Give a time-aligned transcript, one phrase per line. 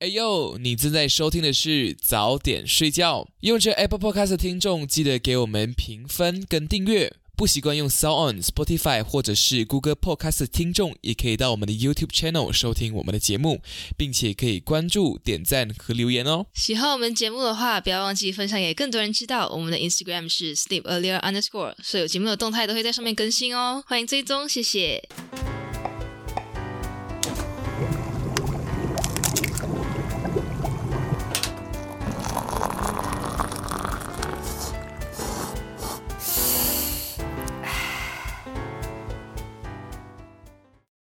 [0.00, 3.26] 哎呦，你正在收听的是早点睡觉。
[3.40, 7.12] 用这 Apple Podcast 的听众，记得给我们评分跟订阅。
[7.36, 13.60] 不习惯用 Sound On、Spotify 或者是 Google Podcast 的听众，也可以到我们的 YouTube Channel 收听我们的节目，
[13.96, 16.46] 并且可以关注、点赞和留言哦。
[16.54, 19.48] 喜欢我们节目的话，不要忘记分享给更多人知道。
[19.48, 23.82] 我们的 Instagram 是 Sleep Earlier Underscore，所有节目的动态都会在上面更新哦。
[23.88, 25.02] 欢迎追踪，谢谢。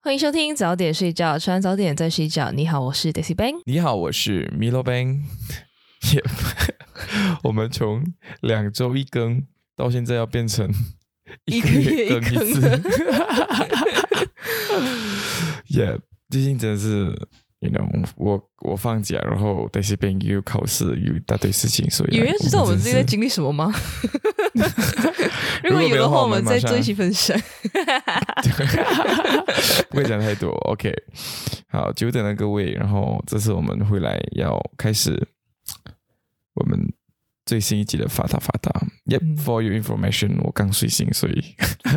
[0.05, 2.53] 欢迎收听早点睡觉，吃完早点再睡觉。
[2.53, 3.63] 你好，我是 Daisy Bang。
[3.65, 5.23] 你好，我是 Milo Bang。
[7.43, 8.05] 我们从
[8.43, 10.71] 两周一更到现在要变成
[11.47, 12.61] 一个月更一次。
[15.73, 17.29] Yeah，最近真的是。
[17.65, 23.73] You know，我我放假，然后在这边又考试，有一大堆事情，所以有人知道我们最近在经历什么吗？
[25.65, 27.41] 如果有的话，我们再做一期分享。
[29.89, 30.51] 不会讲太多。
[30.69, 30.93] OK，
[31.69, 35.27] 好，久等了各位，然后这次我们回来要开始
[36.53, 36.79] 我们
[37.47, 38.71] 最新一集的发达发达。
[39.07, 41.43] Yep，for your information，我刚睡醒，所以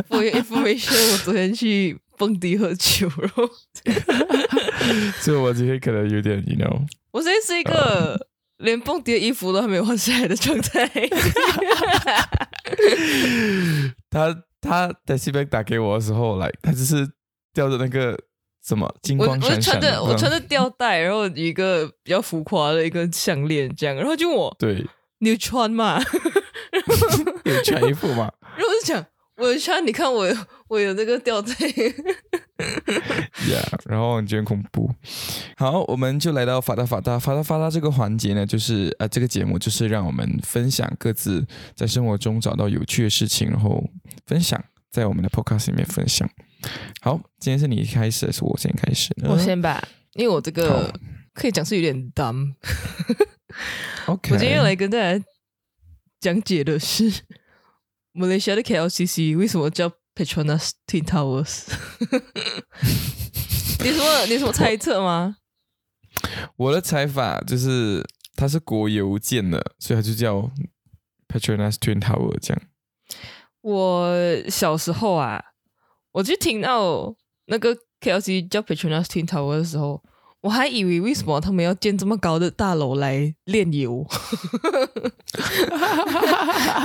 [0.08, 1.98] for your information，我昨天去。
[2.18, 3.48] 蹦迪喝酒，然后，
[5.22, 8.26] 所以我今天可能有点，you know，我现在是一个
[8.58, 10.86] 连蹦迪的衣服都还没有换下来的状态。
[14.10, 17.08] 他他在西边打给我的时候，来，他只是
[17.54, 18.18] 吊着那个
[18.66, 24.84] 什么金光闪闪的，我穿着吊带，然后一个比较浮夸的一个项链，这样，然后就我，对，
[25.20, 26.02] 你穿嘛，
[27.44, 29.06] 有穿衣服嘛，然后我就讲。
[29.38, 30.26] 我穿，你看我
[30.66, 31.54] 我有这个吊带，
[33.48, 34.92] 呀，然后觉得恐怖。
[35.56, 43.82] 好，我们就来到发达发达发达发达这个环节呢，就是呃，这个节目就是让我们分享各自在生活中找到有趣的事情，然后
[44.26, 46.28] 分享在我们的 podcast 里面分享。
[47.00, 49.28] 好，今天是你开始还是我先开始呢？
[49.30, 49.80] 我先吧，
[50.14, 50.92] 因为我这个
[51.32, 52.54] 可以讲是有点 dumb。
[54.06, 55.24] OK，我今天要来跟大家
[56.18, 57.22] 讲解的是。
[58.18, 61.66] 马来西亚的 KLCC 为什么叫 Petronas Twin Towers？
[63.78, 64.26] 你什么？
[64.26, 65.36] 你什么猜测吗？
[66.56, 70.50] 我的猜法就是它是国有建的，所以它就叫
[71.28, 72.62] Petronas Twin Tower 这样。
[73.60, 74.12] 我
[74.50, 75.40] 小时候啊，
[76.10, 77.14] 我就听到
[77.46, 80.02] 那个 KLCC 叫 Petronas Twin Tower 的时候。
[80.40, 84.06] 我还以为为什么他们要建这么高的大楼来炼油，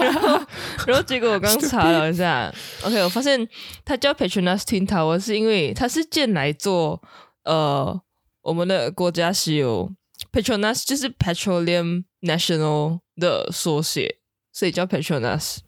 [0.02, 0.42] 然后，
[0.88, 2.52] 然后结果我刚查了一下
[2.84, 3.48] ，OK，我发现
[3.86, 7.00] 它叫 Petronas Twin Tower 是因为它是建来做
[7.44, 8.02] 呃
[8.42, 9.92] 我们的国家石油
[10.32, 14.18] Petronas 就是 Petroleum National 的缩写，
[14.52, 15.60] 所以叫 Petronas，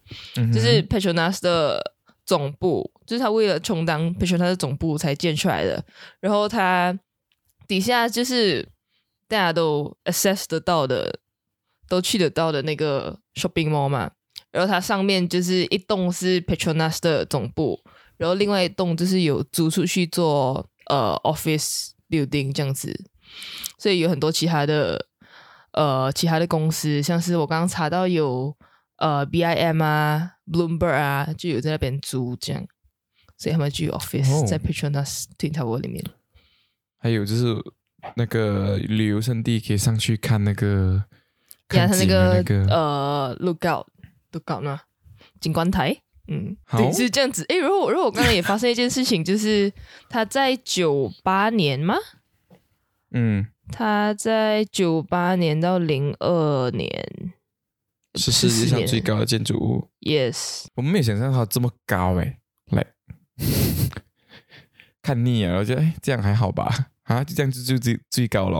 [0.52, 1.94] 就是 Petronas 的
[2.24, 5.84] 总部，就是他为了充当 Petronas 的总部才建出来的，
[6.18, 6.98] 然后它。
[7.66, 8.68] 底下就是
[9.28, 11.20] 大家都 access 得到的，
[11.88, 14.10] 都去得到的那个 shopping mall 嘛。
[14.50, 17.82] 然后它上面就是一栋是 Petronas 的总部，
[18.16, 23.08] 然后另外一栋就是有租出去做呃 office building 这样子。
[23.78, 25.06] 所以有很多其他的
[25.72, 28.56] 呃其他的公司，像是我刚刚查到有
[28.96, 32.66] 呃 BIM 啊、Bloomberg 啊，就有在那边租这样。
[33.36, 36.02] 所以他们就有 office 在 Petronas Twin Tower 里面。
[37.06, 37.54] 还有就是
[38.16, 41.04] 那个旅游胜地，可以上去看那个，
[41.68, 42.04] 看他那
[42.42, 44.80] 个呃，lookout，lookout 呢，
[45.38, 45.96] 景观台，
[46.26, 47.46] 嗯，好，是这样子。
[47.48, 49.72] 哎，如果如果我刚刚也发生一件事情，就是
[50.08, 51.94] 他在九八年吗？
[53.12, 56.90] 嗯，他在九八年到零二年
[58.16, 59.88] 是世界上最高的建筑物。
[60.00, 62.40] Yes，我们没有想象它这么高哎，
[62.72, 62.84] 来。
[65.00, 66.88] 看腻了，我觉得哎，这样还好吧？
[67.06, 68.58] 啊，就这样子就最最高了。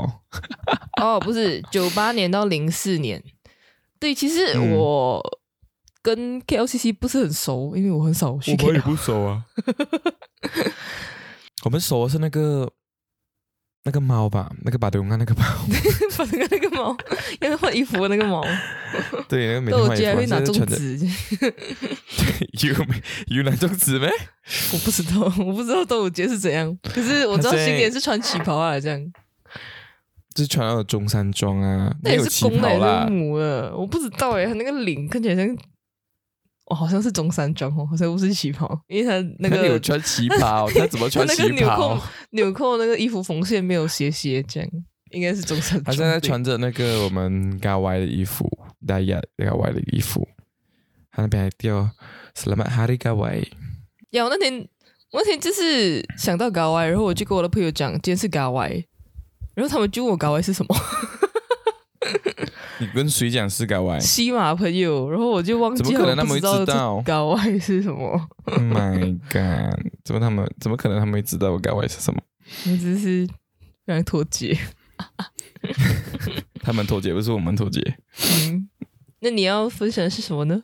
[1.01, 3.23] 哦，不是，九八年到零四年。
[4.01, 5.23] 对，其实我
[6.03, 8.57] 跟 KLCC 不是很熟，因为我很少去。
[8.65, 9.45] 我也不熟啊。
[11.65, 12.73] 我们熟的是那个。
[13.87, 15.45] 那个猫吧，那个巴德安那个猫，
[16.19, 16.97] 巴德安那个猫，
[17.41, 18.45] 要换衣服的那个猫。
[19.29, 20.99] 对，那个每天换衣服，会拿粽子。
[22.67, 24.09] 有没有拿粽子没？
[24.73, 26.77] 我不知道，我不知道端午节是怎样。
[26.83, 29.01] 可是我知道新年是穿旗袍啊，这样。
[30.35, 32.75] 就是穿那个中山装啊，那也是公的还
[33.07, 33.73] 是母的？
[33.77, 35.57] 我不知道哎，他那个领看起来像。
[36.67, 41.49] 哦，好像是中山装哦，好像不是旗袍，因为他那个有穿旗袍， 他怎么穿旗袍？
[41.51, 44.69] 纽扣纽扣那个衣服缝线没有斜斜这样。
[45.13, 45.93] 应该是中山他。
[45.93, 48.51] 现在穿着那个我们嘎歪的衣服，
[48.85, 50.27] 大亚嘎歪的衣服，
[51.13, 51.89] 他那边还掉
[52.35, 53.47] Selamat Hari Gawai。
[54.11, 54.69] 呀，我那天
[55.13, 58.85] 我那天就是想到高歪，然后我就跟我的朋友讲今天是高歪，
[59.55, 60.75] 然后他们就问我高歪是什么，
[62.79, 69.81] 你跟谁讲是搞歪西马朋友，然后我就忘记怎么可能他们会知道这高歪是什么，？Oh my god！
[70.05, 72.21] 怎么他们怎么可能他们会知道我搞歪是什么？
[72.67, 73.27] 我只是
[73.87, 74.59] 非常脱节。
[76.63, 77.81] 他们脱节不是我们脱节。
[78.51, 78.69] 嗯，
[79.21, 80.63] 那你要分享的是什么呢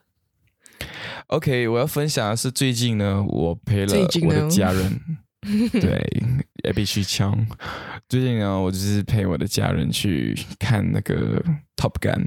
[1.28, 5.00] ？OK，我要分享的是最近呢，我陪了我的家人，
[5.72, 6.22] 对，
[6.64, 7.46] 也必须枪。
[8.12, 11.42] 最近呢，我就是陪我的家人去看那个
[11.74, 12.26] Top Gun，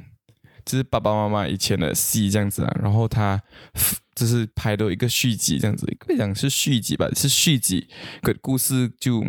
[0.65, 2.77] 就是爸爸妈妈以前的戏这样子啊。
[2.81, 3.39] 然后他
[4.15, 7.87] 就是拍的一个续集这样子，可以讲是续集吧，是续集，
[8.23, 9.21] 可故事就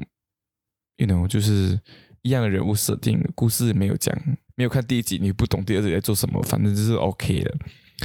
[0.96, 1.78] ，you know，就是
[2.22, 4.18] 一样的人物设定，故事没有讲，
[4.54, 7.54] 没有看第一集，你不懂第二集在做什么，反正就是 OK 的。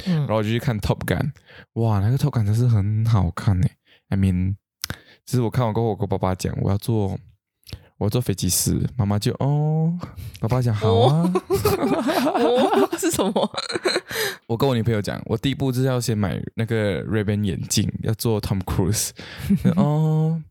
[0.07, 1.31] 嗯然后我就去看 Top Gun，
[1.75, 3.65] 哇，那个 Top Gun 真是很好看呢。
[4.09, 4.56] I mean，
[5.25, 7.18] 就是我看完过后，我跟爸爸讲我要做，
[8.01, 9.94] 我要做飞机师，妈妈就哦，
[10.39, 11.31] 爸爸讲好啊。
[12.33, 13.51] 哦，是什么？
[14.48, 19.12] 我跟我女朋友讲，我第一步就是要先买那个 Ray Ban 眼镜，要做 Tom Cruise。
[19.77, 20.42] 哦，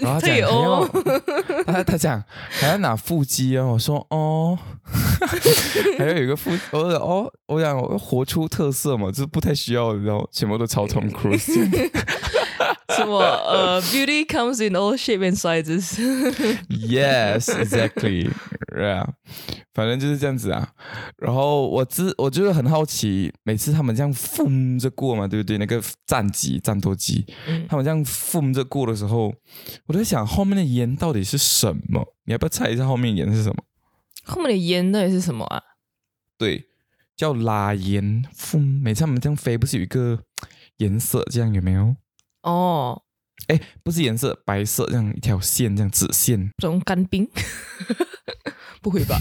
[0.00, 0.88] 然后讲还要哦，，
[1.66, 4.56] 他他讲还要拿腹肌哦，我说哦，
[5.98, 11.90] 还要有一个腹，我说哦，我讲我要活出特色嘛，就是不太需要，然后全部都超 Tom Cruise。
[12.88, 15.98] 什么呃，beauty comes in all shape and sizes。
[16.68, 18.30] Yes, exactly.
[18.74, 19.06] Yeah，
[19.72, 20.72] 反正就是这样子啊。
[21.18, 25.58] 然后我知我就是很好奇，每次他们这样疯着过嘛，对不对？
[25.58, 29.32] 那个战机、战斗机，嗯他们这样疯着过的时候，
[29.86, 32.14] 我在想后面的烟到底是什么？
[32.24, 33.64] 你要不要猜一下后面烟是什么？
[34.24, 35.62] 后面的烟到底是什么啊？
[36.38, 36.66] 对，
[37.16, 38.80] 叫拉烟风。
[38.82, 40.18] 每次他们这样飞，不是有一个
[40.78, 41.94] 颜色这样有没有？
[42.42, 43.02] 哦，
[43.48, 46.50] 哎，不是颜色，白色这样一条线，这样直线。
[46.58, 47.28] 这种干冰？
[48.82, 49.20] 不会吧？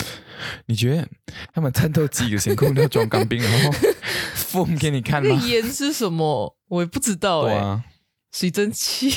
[0.66, 1.08] 你觉得
[1.54, 3.70] 他们战斗机有先空要装干冰，然后
[4.34, 5.48] 风给你看吗那个？
[5.48, 6.58] 烟是什么？
[6.68, 7.84] 我也不知道哎、
[8.32, 9.10] 水蒸气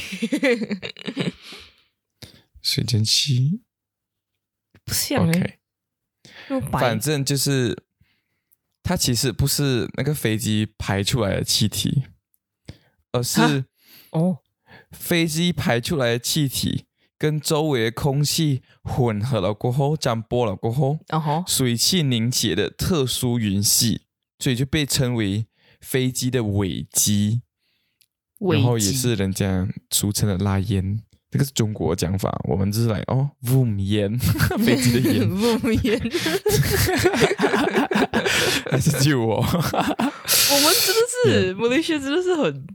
[2.62, 3.62] 水蒸气。
[4.86, 5.60] 不像哎、
[6.72, 7.84] 反正就是
[8.84, 12.04] 它其实不是那个飞机排出来的气体，
[13.12, 13.66] 而是
[14.12, 14.40] 哦，
[14.92, 16.86] 飞机排出来的气体
[17.18, 24.02] 跟周围的空气混合了过后，沾波了过后，然后水汽凝结的特殊云系，
[24.40, 25.48] 所以就被称为
[25.82, 27.42] 飞机的尾机，
[28.40, 31.02] 然后也是人家俗称的拉烟。
[31.30, 34.18] 这个是中国讲法，我们就是来哦，boom 烟，
[34.60, 35.28] 飞机的烟，
[35.60, 36.00] 不烟。
[38.72, 39.36] 还是救我？
[39.36, 39.52] 我们
[40.86, 42.66] 真的是 马来西亚真的是很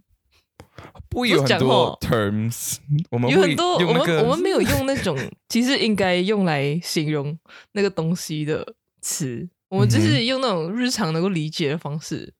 [1.09, 2.77] 不有很多 terms，
[3.11, 5.19] 我们有很多，我们我们没有用那种
[5.49, 7.39] 其实应该用来形容
[7.73, 12.33] 那个东西的词，我们就嗯是用那种日常能够理解的方式。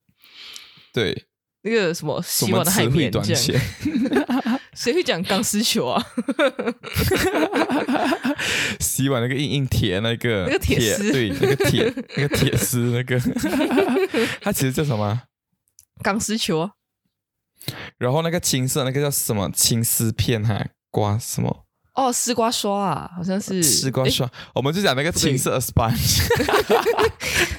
[0.93, 1.25] 对，
[1.63, 3.61] 那个什么洗碗的海绵这样，缺。
[4.75, 6.03] 谁会讲钢丝球啊？
[8.81, 13.21] 洗碗那个硬硬铁那个那个铁丝对，那个铁那个铁丝那个，
[14.41, 15.23] 它其实叫什么？
[16.03, 16.71] 钢丝球啊？
[18.03, 19.49] 然后那个青色那个叫什么？
[19.55, 21.65] 青丝片哈，刮什么？
[21.95, 24.29] 哦，丝瓜刷啊，好像是丝瓜刷。
[24.57, 26.21] 我们就讲那个青色的 sponge，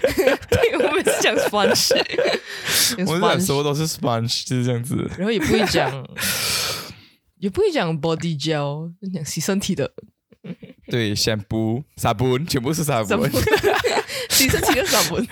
[0.02, 1.96] 诶对，我们是讲 sponge，
[3.08, 5.10] 我们讲所有都是 sponge，就是这样子。
[5.18, 6.06] 然后也不会讲，
[7.40, 9.94] 也不会讲 body gel，讲洗身体的
[10.90, 13.32] 对，shampoo、sabun 全部是 sabun，sabun
[14.30, 15.26] 洗身体的 sabun，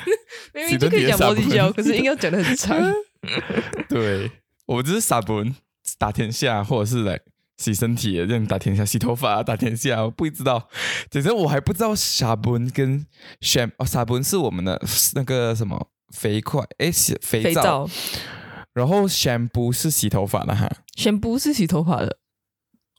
[0.53, 2.79] 明明就可以讲 body 的 gel，可是硬要讲的很长。
[3.89, 4.31] 对，
[4.71, 5.53] 我们就是 sabun
[5.97, 7.19] 打天下，或者是来
[7.57, 10.69] 洗身体的这样打天下，洗头发打天下，我不知道，
[11.09, 13.05] 姐姐我还不知道 sabun 跟
[13.41, 14.81] sham 哦，sabun 是我们的
[15.15, 17.85] 那个什么肥块，诶，洗肥皂，
[18.73, 20.71] 然后 shampoo 是洗头发的哈。
[20.95, 22.19] 宣布是洗头发的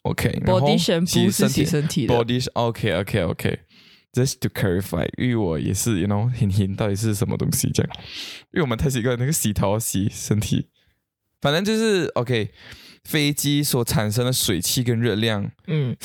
[0.02, 2.14] ，OK，body shampoo 是洗身体的。
[2.14, 3.60] body OK OK OK。
[4.12, 7.96] Just to clarify，因为我也是，you know，hin hin 到底是什么东西这样？
[8.52, 10.68] 因为我们太习惯那个洗头洗身体，
[11.42, 12.50] 反正就是 OK。
[13.04, 15.96] 飞机所产生的水汽跟热量嗯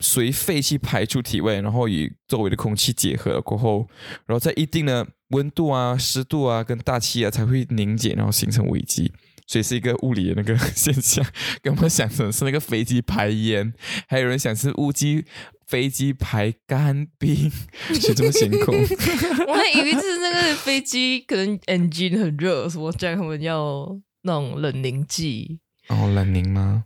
[0.00, 3.86] 随废气排出体外，然后与周围的空气结合了过后，
[4.26, 9.12] 然后在一定的温度啊、湿度啊跟大气啊才会凝结，然后形成尾基。
[9.46, 11.24] 所以是一个物理的那个 现象，
[11.62, 13.72] 跟我们想成是那个飞机排烟，
[14.08, 15.24] 还有人想是乌鸡
[15.68, 17.48] 飞机排干冰，
[17.94, 18.72] 是这么辛苦。
[19.46, 25.60] 我还以为就是那个飞机可能 engine 很热，什么这样他们要那种冷凝剂。
[25.88, 26.84] 哦，冷凝吗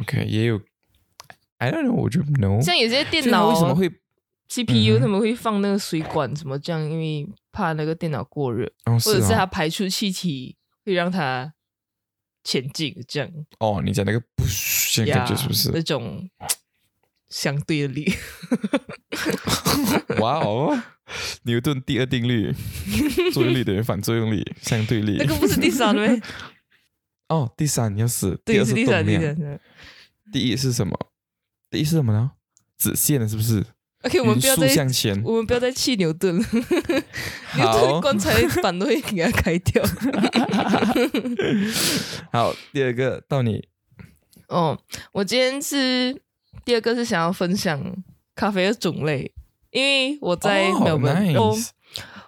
[0.00, 0.60] ？OK，也有。
[1.58, 2.60] I don't know，我就 know。
[2.60, 3.88] 像有些电脑为什么会
[4.48, 11.54] CPU 他们会放那个水管什么这样，因为怕那个电脑过热，哦或者是它哦排出气体会让它
[12.44, 15.80] 前进，这样哦，你讲那个不现在感觉是不是那？
[15.80, 16.28] 种
[17.28, 18.14] 相对的力。
[20.20, 20.80] 哇哦，
[21.42, 22.52] 牛顿第二定律，
[23.32, 25.16] 作用力等于反作用力，相对力。
[25.18, 26.20] 那个不是第三位，
[27.28, 29.18] 哦，第三要死，第对，二是第三，第。
[30.32, 30.98] 第一是什么？
[31.70, 32.32] 第一是什么呢？
[32.76, 33.64] 直线的是不是
[34.02, 35.22] ？OK，我们不要再向前。
[35.22, 36.44] 我们不要再气牛顿了，
[37.56, 39.82] 牛好顿棺材板都会给他开掉。
[42.32, 43.68] 好，第二个到你。
[44.48, 44.78] 哦，
[45.12, 46.20] 我今天是
[46.66, 47.80] 第二个是想要分享
[48.34, 49.32] 咖啡的种类，
[49.70, 51.68] 因为我在哦 Melbourne，、然后 nice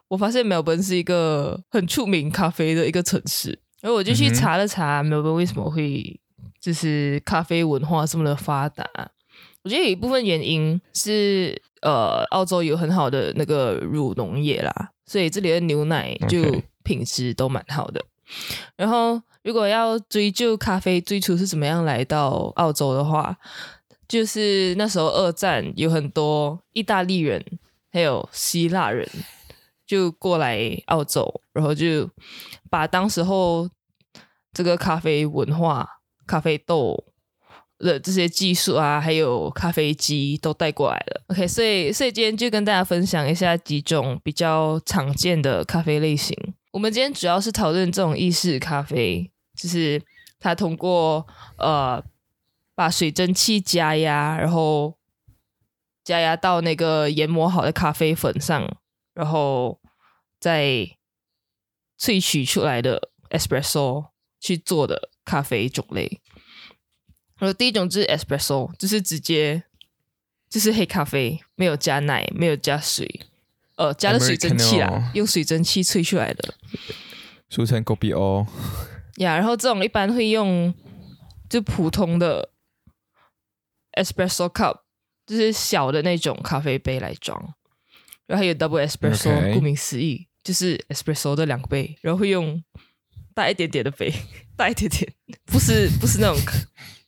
[0.06, 6.18] 我发现 Melbourne 是一个很出名咖啡的一个城市，然后我就去查了查 Melbourne 为什么会
[6.60, 8.88] 就是咖啡文化这么的发达。
[9.64, 18.00] 我觉得有一部分原因是呃，澳洲有很好的那个乳农业啦，所以这里的牛奶就品质都蛮好的。
[18.76, 23.36] 然后，如果要追究咖啡最初是怎么样来到澳洲的话，
[24.08, 27.44] 就是那时候二战有很多意大利人
[27.92, 29.06] 还有希腊人
[29.86, 32.08] 就过来澳洲，然后就
[32.70, 33.68] 把当时候
[34.52, 35.86] 这个咖啡文化、
[36.26, 37.04] 咖啡豆
[37.78, 41.22] 的这些技术啊，还有咖啡机都带过来了。
[41.28, 46.36] OK，所以所以今天就跟大家分享一下几种比较常见的咖啡类型。
[46.72, 50.00] 我们今天主要是讨论这种意式咖啡，就是
[50.38, 52.02] 它通过呃
[52.78, 54.96] 把水蒸气加压，然后
[56.04, 58.78] 加压到那个研磨好的咖啡粉上，
[59.14, 59.80] 然后
[60.38, 60.88] 再
[61.98, 66.20] 萃取出来的 espresso 去做的咖啡种类。
[67.38, 69.64] 然后第一种就是 espresso，就是直接
[70.48, 73.22] 就是黑咖啡，没有加奶，没有加水，
[73.74, 76.54] 呃，加了水蒸气啦用水蒸气萃出来的
[77.50, 78.46] 俗称 kopi o
[79.16, 79.34] 呀。
[79.36, 80.72] 然后这种一般会用
[81.50, 82.50] 就普通的
[83.92, 84.78] espresso cup，
[85.26, 87.54] 就是小的那种咖啡杯来装。
[88.26, 92.62] 然后还有 double espresso，、顾名思义就是 espresso 的两杯，然后会用
[93.34, 94.12] 大一点点的杯，
[94.56, 95.10] 大一点点，
[95.46, 96.36] 不是不是那种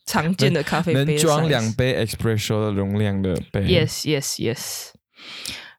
[0.05, 3.61] 常见的咖啡杯能装两杯 espresso 的容量的杯。
[3.61, 4.89] Yes, yes, yes。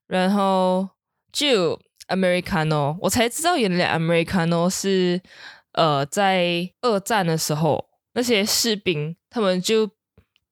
[0.07, 0.91] 然后
[1.33, 5.21] 就 Americano，我才知道原来 Americano 是
[5.73, 9.91] 呃在二战的时候，那些士兵他们就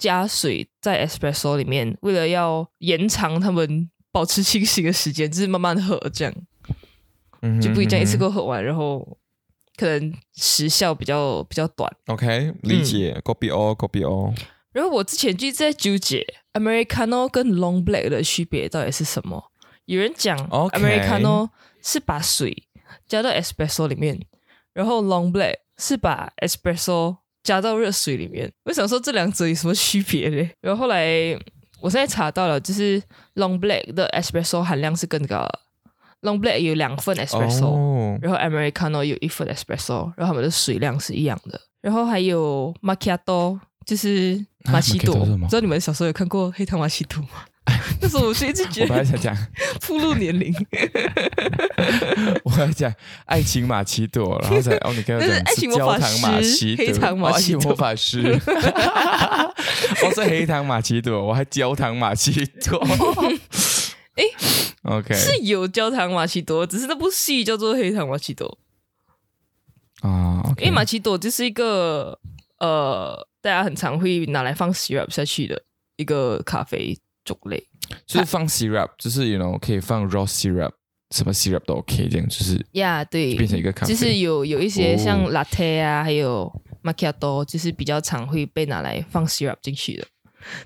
[0.00, 6.34] 加水在 espresso 里面，为了要延长他们保持清醒的时间，就是慢慢喝这样，
[7.60, 9.18] 就不一定一次嗯过喝完，然后
[9.76, 11.94] 可能时效比较比较短。
[12.06, 14.34] OK，理解 o kopi o。
[14.72, 19.52] 然后我之前就一直在纠结 Americano 跟 Long Black 的区别到底是什么。
[19.84, 21.50] 有人讲 Americano
[21.82, 22.68] 是把水
[23.06, 24.24] 加到 espresso 里面，
[24.72, 28.50] 然后 Long Black 是把 espresso 加到热水里面。
[28.64, 30.50] 我想说这两者有什么区别嘞？
[30.60, 31.38] 然后后来
[31.80, 33.02] 我现在查到了，就是
[33.34, 35.60] Long Black 的 espresso 含量是更高的。
[36.22, 41.58] Long Black 有两份 espresso，、哦，然后 Americano 有一份 espresso，然后它们的水量是一样的。
[41.80, 45.14] 然后还有 macchiato，就是啊玛奇朵。
[45.48, 47.46] 知道你们小时候有看过黑糖玛奇朵吗？
[48.00, 49.36] 那时候我是一直觉得我本来想讲，
[49.80, 50.54] 铺路年龄，
[52.44, 52.92] 我还讲
[53.26, 57.60] 爱情玛奇朵，然后才哦，你刚刚那是讲爱情魔法焦糖玛师奇朵，黑糖玛哦爱奇朵。
[57.60, 58.40] 情魔法师，
[60.04, 62.78] 我 是黑糖玛奇朵，我还焦糖玛奇朵。
[64.16, 64.24] 诶
[64.82, 68.58] OK 是有焦糖玛奇朵，只是那部戏叫做黑糖玛奇朵。
[70.00, 72.18] 啊因为玛奇朵就是一个
[72.58, 75.62] 呃，大家很常会拿来放 syrup 下去的
[75.96, 77.68] 一个咖啡种类。
[78.06, 80.70] 就是放 syrup，就是 you know 可以放 raw syrup，
[81.10, 83.92] 什么 syrup 都 OK，这样就是呀、对，变成一个咖啡。
[83.92, 86.50] 就是有有一些像哦 latte 啊，还有
[86.84, 90.06] macchiato，就是比较常会被拿来放 syrup 进去的。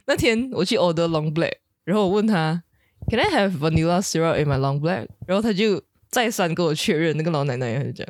[0.07, 2.63] 那天我去 order long black，然后我问他
[3.09, 5.09] ，Can I have vanilla syrup in my long black？
[5.27, 8.07] 然后他就再三跟我确认，那个老奶奶也是讲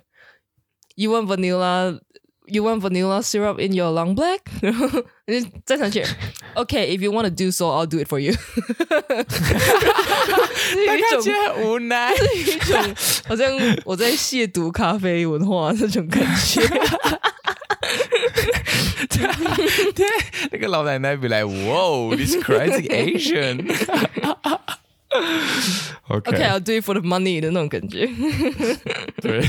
[0.97, 2.01] ，You want vanilla
[2.48, 4.40] you want vanilla syrup in your long black？
[4.62, 5.04] 然后就
[5.66, 6.04] 再上去，
[6.56, 8.34] OK，if、you want to do so, I'll do it for you
[10.58, 11.22] 是有一种
[11.56, 12.12] 很无奈。
[12.16, 12.96] 有一种
[13.28, 13.52] 好像
[13.86, 16.62] 我在亵渎咖啡文化那种感觉。
[19.96, 20.08] 对，
[20.52, 23.66] 那个老奶奶be like, "Whoa, this crazy Asian."
[26.08, 28.08] OK，, OK，I'll、do it for the money 的那种感觉，
[29.22, 29.44] 对。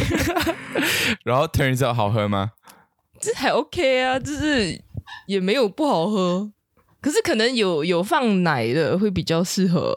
[1.25, 2.53] 然后 turns out 好喝吗？
[3.20, 4.82] 这还 OK 啊，就是
[5.28, 6.52] 也没有不好喝，
[7.02, 9.94] 可是可能有有放奶的会比较适合，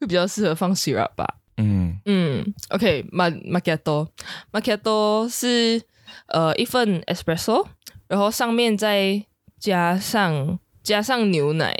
[0.00, 1.38] 会比较适合放 syrup 吧。
[1.56, 4.08] 嗯嗯，OK，ma macchiato
[4.52, 5.82] macchiato 是
[6.26, 7.66] 呃一份 espresso，
[8.08, 9.24] 然后上面再
[9.58, 11.74] 加上加上牛奶，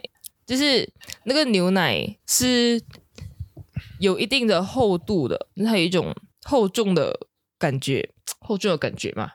[0.46, 0.90] 就是
[1.24, 2.80] 那个牛奶是
[4.00, 6.14] 有一定的厚度的，它有一种
[6.44, 7.14] 厚重的
[7.58, 9.32] 感觉，厚重的感觉嘛。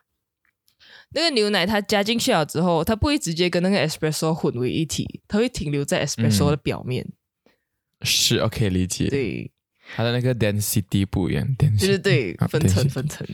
[1.14, 7.06] 那个牛奶它加进去了之后，它不会直接跟那个 espresso 混为一体，它会停留在 espresso 的表面。
[8.04, 9.08] 是 OK 理解。
[9.10, 9.52] 对，
[9.96, 13.28] 它的那个 density 不一样，density 对对分层分层。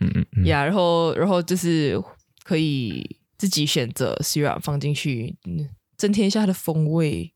[0.00, 2.02] 嗯嗯嗯，呀然后然后就是
[2.42, 7.32] 可以自己选择 syrup 放进去，嗯，增添一下它的风味。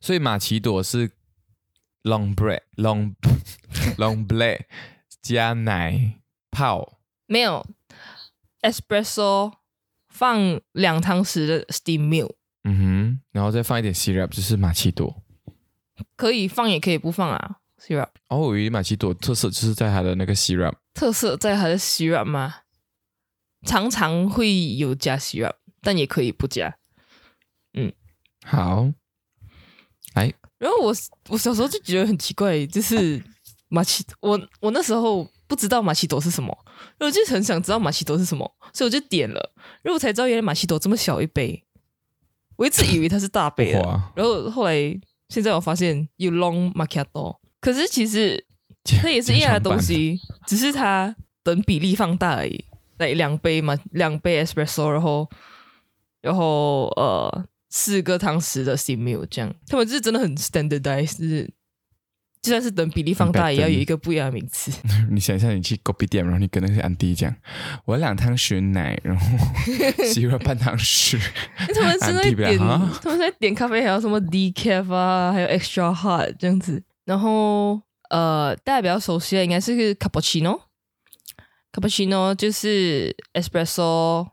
[0.00, 1.10] 所以马奇朵是
[2.02, 3.14] long bread long
[3.96, 4.62] long bread
[5.22, 6.20] 加奶
[6.50, 7.64] 泡，没有
[8.62, 9.52] espresso
[10.08, 15.22] 放两汤匙的 steam milk，嗯哼，然后再放一点 syrup，就是马奇朵。
[16.16, 17.56] 可以放也可以不放啊。
[17.78, 20.74] syrup 哦，我以为马奇朵特色就是在它的那个 syrup。
[20.94, 22.54] 特色在它的 syrup 吗？
[23.66, 26.76] 常常会有加 syrup，但也可以不加。
[27.74, 27.92] 嗯
[28.44, 28.92] 好，
[30.14, 30.94] 来，然后我
[31.28, 33.22] 我小时候就觉得很奇怪，就是
[33.68, 36.56] 马奇，我我那时候不知道马奇朵是什么，
[36.98, 41.62] 我就很想知道马奇朵是什么，所以我就点了，然后我才知道原来马奇朵这么小一杯，
[42.56, 43.80] 我一直以为它是大杯的，
[44.16, 44.74] 然后后来
[45.28, 48.42] 现在我发现有 long macchiato，可是其实
[48.82, 52.64] 它也是一样的东西，只是它等比例放大而已，
[52.96, 55.28] 那两杯嘛，两杯 espresso，然后
[56.22, 61.52] 然后呃四个汤匙的 steam milk 这样，他们就是真的很 standardized，就是
[62.42, 64.72] 就算是等比例放大，也要有一个不一样的名词。
[65.08, 67.32] 你想象你去 coffee 店，然后你跟那些安迪讲，
[67.84, 69.24] 我要两汤匙奶，然后
[70.12, 71.18] syrup 半汤匙，
[71.60, 76.82] 因为他们是在点，他们在点咖啡还有什么 decaf 啊，还有 extra hot 这样子。
[77.04, 80.62] 然后呃，大家比较熟悉的应该是 cappuccino。
[81.72, 84.26] cappuccino 就是 espresso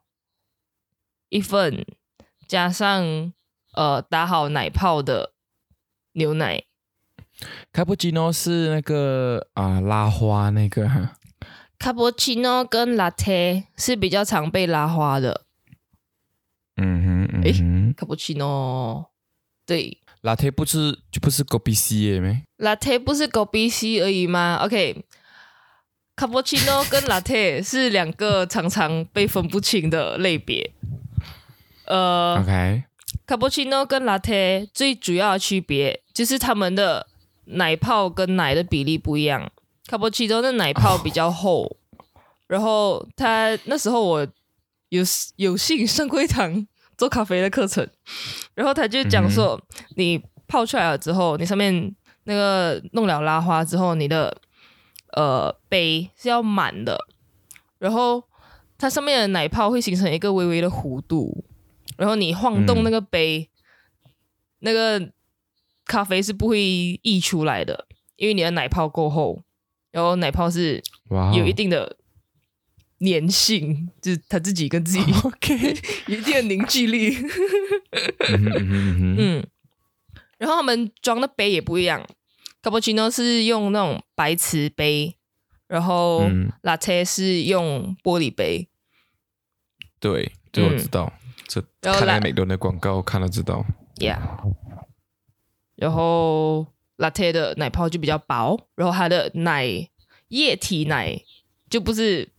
[1.30, 1.86] 一份，
[2.48, 3.32] 加上
[3.76, 5.34] 呃打好奶泡的
[6.14, 6.64] 牛奶。
[7.72, 10.90] 卡布奇诺是那个啊，拉花那个。
[11.78, 15.46] 卡布奇诺跟拉铁是比较常被拉花的。
[16.76, 19.12] 嗯哼，哎、卡布奇诺，
[19.66, 22.42] 对，拉铁不是就不是狗鼻 C 吗？
[22.58, 25.06] 拉铁不是狗鼻 C 而已吗？OK，
[26.16, 30.74] 卡布奇诺跟拉铁是两个常常被分不清的类别。
[31.86, 32.84] 呃，OK，
[33.26, 37.08] 卡布奇诺跟拉铁最主要的区别就是他们的
[37.50, 39.52] 奶泡跟奶的比例不一样。
[39.88, 41.78] cappuccino 的奶泡比较厚，
[42.48, 44.28] 然后他那时候我
[44.90, 45.04] 有
[45.36, 47.88] 有幸上过一堂做咖啡的课程，
[48.54, 49.60] 然后他就讲说，
[49.96, 54.38] 你泡出来了之后，你上面那个弄了拉花之后，你的
[55.14, 57.08] 呃杯是要满的，
[57.80, 58.24] 然后
[58.78, 61.44] 它上面的奶泡会形成一个微微的弧度，
[61.98, 63.50] 然后你晃动那个杯，
[64.60, 65.00] 那个
[65.90, 66.62] 咖啡是不会
[67.02, 69.42] 溢出来的，因为你的奶泡够厚，
[69.92, 70.82] 然后奶泡是
[71.36, 71.98] 有一定的
[73.00, 75.58] 粘性，就是它自己跟自己 OK，
[76.06, 77.18] 有 一定的凝聚力。
[78.30, 79.48] 嗯哼嗯哼嗯哼嗯，
[80.38, 82.06] 然后他们装的杯也不一样
[82.62, 85.16] ，cappuccino 是用那种白瓷杯，
[85.68, 88.70] 然后嗯 latte 是用玻璃杯。
[90.00, 91.12] 对，这我嗯知道，
[91.48, 93.66] 这看那个美多的广告看了知道。
[93.96, 94.20] Yeah，
[95.80, 99.66] 然后 latte 的奶泡就比较薄，然后它的奶
[100.28, 101.24] 液体奶
[101.70, 102.30] 就不是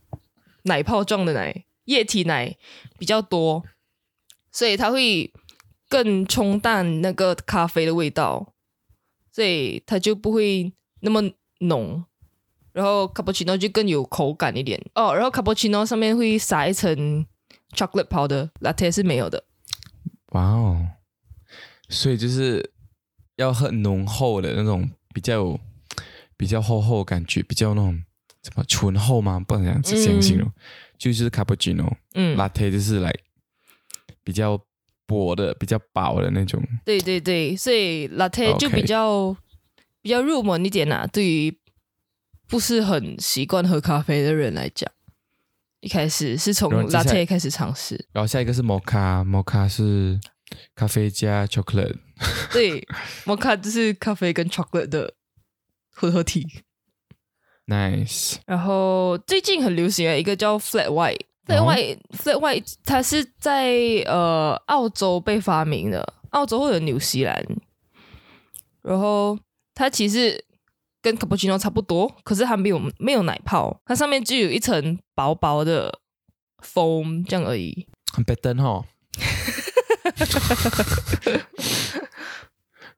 [0.64, 2.56] 奶泡状的奶，液体奶
[2.98, 3.64] 比较多，
[4.52, 5.32] 所以它会
[5.88, 8.52] 更冲淡那个咖啡的味道，
[9.32, 11.22] 所以它就不会那么
[11.60, 12.04] 浓。
[12.72, 17.26] 然后 cappuccino 就更有口感一点哦，然后 cappuccino 上面会撒一层
[17.74, 19.42] chocolate powder，latte 是没有的。
[20.28, 20.86] 哇哦，
[21.88, 22.72] 所以就是
[23.40, 25.60] 要很浓厚的那种，比较有
[26.36, 27.98] 比较厚厚的感觉，比较那种
[28.42, 29.40] 什么醇厚吗？
[29.40, 30.52] 不能这样子这样形容，
[30.98, 33.10] 就是 cappuccino、嗯，latte 就是来
[34.22, 34.60] 比较
[35.06, 36.62] 薄的、比较薄的那种。
[36.84, 39.34] 对对对，所以 latte 就比较
[40.02, 41.58] 比较入门一点啦、对于
[42.46, 44.90] 不是很习惯喝咖啡的人来讲，
[45.80, 48.06] 一开始是从 latte 开始尝试。
[48.12, 50.20] 然后下一个是 mocha，mocha 是
[50.74, 51.96] 咖啡加 chocolate。
[52.52, 52.86] 对
[53.24, 55.14] ，mocha 就是咖啡跟 chocolate 的
[55.94, 56.46] 混合体。
[57.66, 61.20] Nice，然后最近很流行的一个叫 flat white。
[61.46, 63.72] flat 哦 white、flat white 它是在
[64.06, 67.44] 呃澳洲被发明的，澳洲或者纽西兰。
[68.82, 69.38] 然后
[69.74, 70.44] 它其实
[71.00, 76.00] 跟 cappuccino 差不多，可是它没有没有奶泡，它上面就有一层薄薄的
[76.62, 77.86] foam 这样而已。
[78.12, 78.84] 很 a d 哈。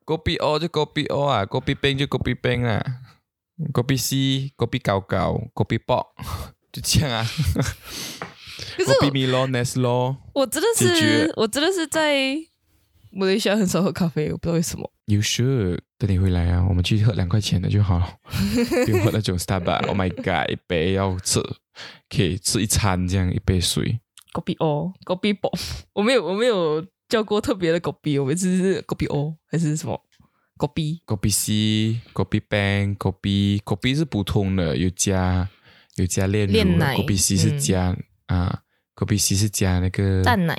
[0.05, 2.83] kopi O 就 kopi O 啊，kopi 冰就 kopi 冰啊
[3.71, 6.13] ，kopi C，kopi 高高，kopi 爆，
[6.71, 7.25] 就这样啊。
[8.77, 10.17] 可是 kopi 我 Milo Neslo。
[10.33, 12.35] 我真的是我真的是在
[13.11, 14.91] 马来西亚很少喝咖啡，我不知道为什么。
[15.05, 18.17] You should，等你回来啊，我们去喝两块钱的就好了，
[18.85, 19.87] 不用喝那种 Starbucks。
[19.87, 21.39] Oh my god，一杯要吃，
[22.09, 23.99] 可以吃一餐这样一杯水。
[24.31, 25.51] 狗比哦，狗比宝，
[25.93, 30.01] 我没有我没有叫过特别的狗逼，我们次是狗逼哦还是什么？
[30.57, 35.47] 狗比 kopi C、kopi Bang、kopi kopi 是普通的，有加
[35.97, 37.59] 有加炼乳炼奶，kopi C 是嗯。
[37.59, 37.95] 加、
[38.25, 38.61] 啊
[38.95, 40.57] ，kopi C 是加那个蛋奶。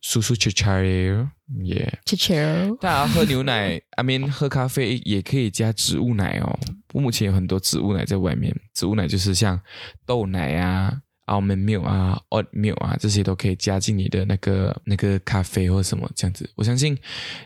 [0.00, 1.28] 叔叔 c h a r y
[1.64, 1.98] 耶。
[2.06, 6.58] 切切大家喝牛奶，I mean 喝咖啡也可以加植物奶哦。
[6.94, 9.60] 我目前有很多植物奶在外面，植物奶就是像
[10.06, 16.48] 豆奶啊、almond milk 啊、oat milk 啊，这些都可以加进你的那个那个咖啡或什么这样子。
[16.56, 16.98] 我相信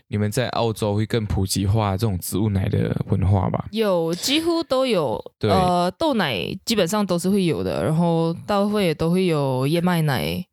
[0.09, 3.69] 你们在澳洲会更普及化这种植物奶的文化吧。
[3.73, 10.45] 有几乎都有，对呃，豆奶基本上都是会有的，然后大部分也都会有燕麦奶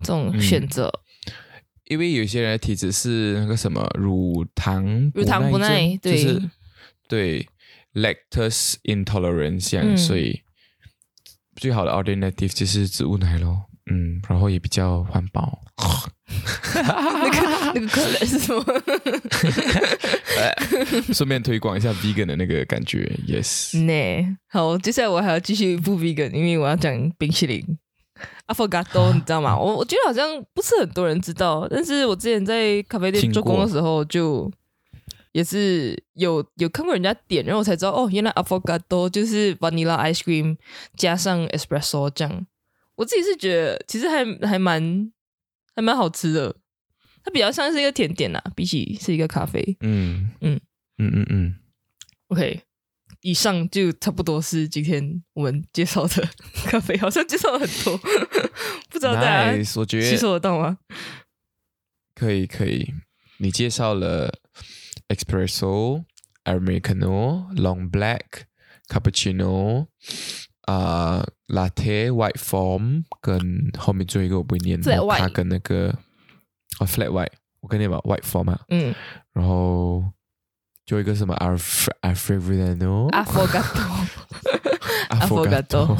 [0.00, 0.92] 这种嗯选择。
[1.86, 6.50] 因为有些人的体质是那个什么乳糖乳糖不耐症对就是
[7.08, 7.48] 对
[7.94, 10.40] lactose intolerance 所以
[11.60, 13.64] 最好的 alternative 就是植物奶咯。
[13.92, 15.58] 嗯，然后也比较环保。
[16.74, 18.64] 那个那个可能是什么？
[21.12, 23.76] 顺便推广一下 vegan 的那个感觉，yes。
[23.78, 27.62] 呢，好，接下来我还要继续不 vegan，因为我要讲冰淇淋。
[28.46, 29.56] Affogato，你知道吗？
[29.58, 34.50] 我我觉得好像不是很多人知道，但是我之前在咖啡店做工的时候，就
[35.32, 40.56] 也是有有看过人家点，然后我才知道哦，原来 Affogato 就是 vanilla ice cream
[40.96, 42.46] 加上 espresso 这样。
[42.96, 45.12] 我自己是觉得其实还还蛮
[45.74, 46.56] 还蛮好吃的，
[47.24, 49.76] 它比较像是一个甜点啦，比起是一个咖啡。
[49.80, 50.60] 嗯嗯
[50.98, 51.54] 嗯嗯嗯
[52.28, 52.60] ，OK，
[53.22, 56.28] 以上就差不多是今天我们介绍的
[56.66, 57.96] 咖啡，好像介绍了很多，
[58.90, 60.78] 不知道大家吸得收得到吗？
[62.14, 62.92] 可以可以。
[63.38, 64.39] 你介绍了
[65.09, 69.87] espresso、americano、long black、cappuccino。
[70.67, 75.95] 啊、l a t t e white foam 跟后面最后一个我不会念 Flat mocha white 跟那个
[76.79, 78.91] 哦 flat white，我跟你讲 white foam 啊，嗯
[79.33, 80.03] 然后
[80.87, 84.07] 最后一个什么 alf alfredo ，Affogato，
[85.09, 85.95] affogato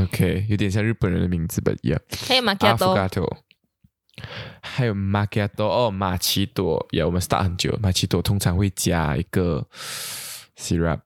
[0.00, 3.36] OK，有点像日本人的名字，but yeah 还有 Macchiato， affogato，
[4.61, 9.67] 还有 macchiato 哦，玛奇朵，yeah 我们 start 很久，玛奇朵通常会加一个
[10.57, 10.99] syrup，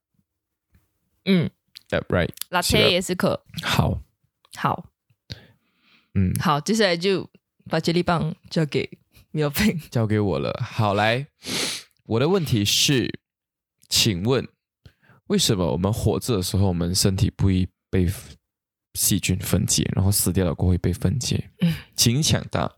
[1.25, 1.49] 嗯
[1.89, 3.43] yep right，，Latte 也是可。
[3.63, 4.01] 好，
[4.55, 4.89] 好
[6.15, 7.29] 嗯，好，接下来就
[7.69, 8.89] 把接力棒交给
[9.31, 9.79] 苗平。
[9.91, 10.53] 交给我了。
[10.61, 11.27] 好，来，
[12.05, 13.19] 我的问题是，
[13.87, 14.47] 请问
[15.27, 18.11] 为什么我们活着的时候，我们身体不会被
[18.93, 21.51] 细菌分解，然后死掉了过后会被分解？
[21.61, 22.71] 嗯请抢答。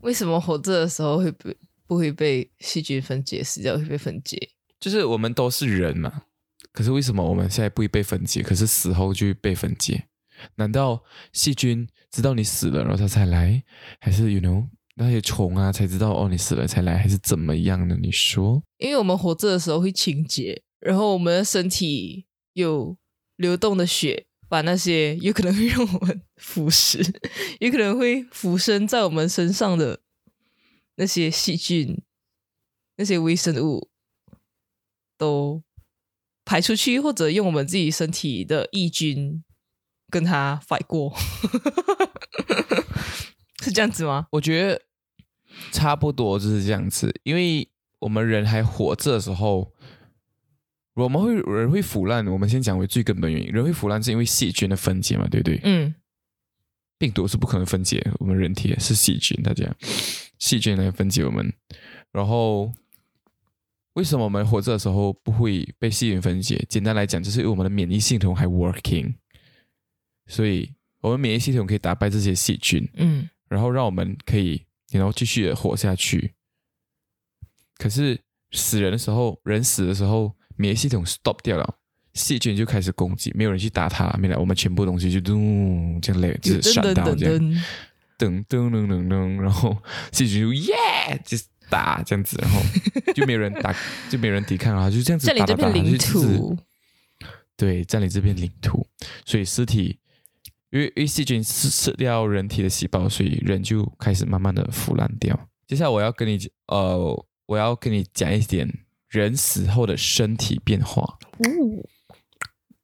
[0.00, 4.50] 为什么活着的时候会被不会被细菌分解，死掉会被分解？
[4.80, 6.24] 就是我们都是人嘛，
[6.72, 10.06] 可是为什么我们现在不会被分解，可是死后就会被分解？
[10.56, 13.62] 难道细菌知道你死了，然后它才来，
[14.00, 14.66] 还是 you know
[14.96, 17.96] 那些虫啊才知道哦你死了才来，还是怎么样呢？
[18.00, 18.62] 你说？
[18.78, 22.96] 因为我们活着的时候会清洁，然后我们的身体有
[23.36, 27.04] 流动的血，把那些有可能会让我们腐蚀，
[27.58, 29.98] 有可能会附身在我们身上的
[30.94, 32.00] 那些细菌、
[32.96, 33.90] 那些微生物，
[35.18, 35.64] 都
[36.44, 39.42] 排出去，或者用我们自己身体的抑菌
[40.08, 41.12] 跟它 fight 过，
[43.60, 44.28] 是这样子吗？
[44.30, 44.82] 我觉得
[45.72, 49.72] 差不多就是这样子，因为我们人还活着的时候，
[50.94, 52.26] 我们会人会腐烂。
[52.26, 55.60] 我们先讲为最根本原因，人会腐烂是因为细菌的分解嘛，对不对？
[55.64, 55.94] 嗯
[56.96, 59.68] 病毒是不可能分解我们人体的，是细菌，大家
[60.38, 61.52] 细菌来分解我们。
[62.12, 62.72] 然后
[63.94, 66.64] 为什么我们活着的时候不会被细菌分解？
[66.68, 69.14] 简单来讲，就是因为我们的免疫系统还 working。
[70.26, 76.32] 所以我们免疫系统可以打败这些细菌，嗯然后让我们可以然后继续的活下去。
[77.76, 78.18] 可是
[78.52, 81.76] 死人的时候，人死的时候，免疫系统 stop 掉了，
[82.12, 87.40] 细菌就开始攻击，没有人去打它，没了，我们全部东西就咚这样累，就是闪到这样，
[88.18, 89.76] 噔，噔噔噔噔噔，然后
[90.12, 90.74] 细菌就耶，
[91.24, 92.60] 就是打这样子，然后
[93.14, 93.74] 就没有人打，
[94.08, 96.56] 就没有人抵抗了，就这样子占领打打打，这片领土，
[97.56, 98.86] 对，占领这片领土，
[99.24, 99.98] 所以尸体，
[100.70, 105.48] 因为因为细菌吃吃掉人体的细胞，所以人就开始慢慢的腐烂掉。
[105.66, 108.68] 接下来我要跟你呃，我要跟你讲一点
[109.14, 111.18] 人死后的身体变化。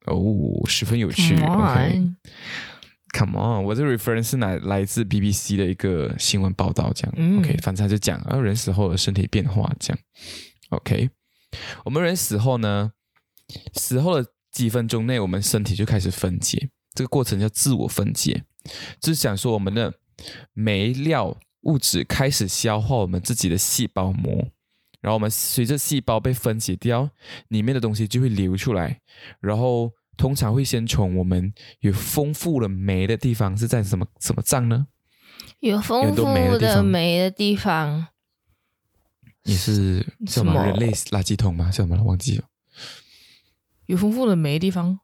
[0.06, 1.36] 哦，十分有趣。
[1.36, 7.38] Come OK，on，Come on，我这个 reference 是来来自 BBC 的一个新闻报道，这样、嗯。
[7.40, 9.98] OK，反正他就讲啊人死后的身体变化，这样。
[10.70, 11.10] OK。
[11.84, 12.92] 我们人死后呢，
[13.74, 18.44] 死后的几分钟内，我们身体就开始分解，这个过程叫自我分解，
[19.00, 19.92] 就是讲说我们的
[20.52, 24.48] 酶料物质开始消化我们自己的细胞膜，
[25.00, 27.08] 然后我们随着细胞被分解掉，
[27.48, 29.00] 里面的东西就会流出来，
[29.40, 34.86] 然后通常会先从我们有丰富的酶的地方是在什么什么脏呢？
[35.60, 38.06] 有丰富的酶的地方霉的地方，
[39.44, 41.70] 也是叫什么人类垃圾桶吗？
[41.70, 42.02] 叫什么？
[42.02, 42.44] 忘记了，
[43.86, 45.00] 有丰富的酶的地方，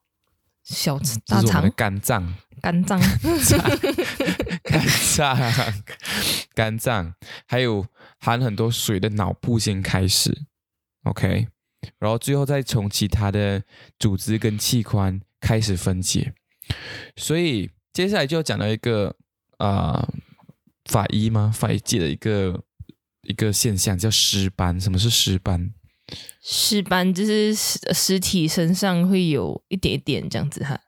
[0.62, 2.34] 小就大肠、肝脏。
[2.62, 2.98] 肝脏，
[4.64, 4.82] 肝
[5.14, 5.36] 脏、
[6.54, 7.14] 肝脏，
[7.46, 7.86] 还有
[8.26, 10.36] 含很多水的脑部先开始
[11.04, 11.46] ，OK，
[11.98, 13.62] 然后最后再从其他的
[13.98, 16.34] 组织跟器官开始分解。
[17.16, 19.14] 所以接下来就要讲到一个
[19.58, 20.14] 啊、呃
[20.86, 21.52] 法医吗？
[21.54, 22.62] 法医界的一个
[23.22, 24.80] 一个现象叫尸斑。
[24.80, 25.72] 什么是尸斑？
[26.40, 30.80] 尸斑就是尸尸体身上会有一点一点这样子哈。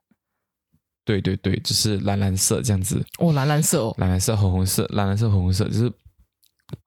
[1.05, 3.05] 对对对，就是蓝蓝色这样子。
[3.19, 5.93] 哦，蓝蓝色哦，蓝蓝色、红红色、蓝蓝色、红红色，就是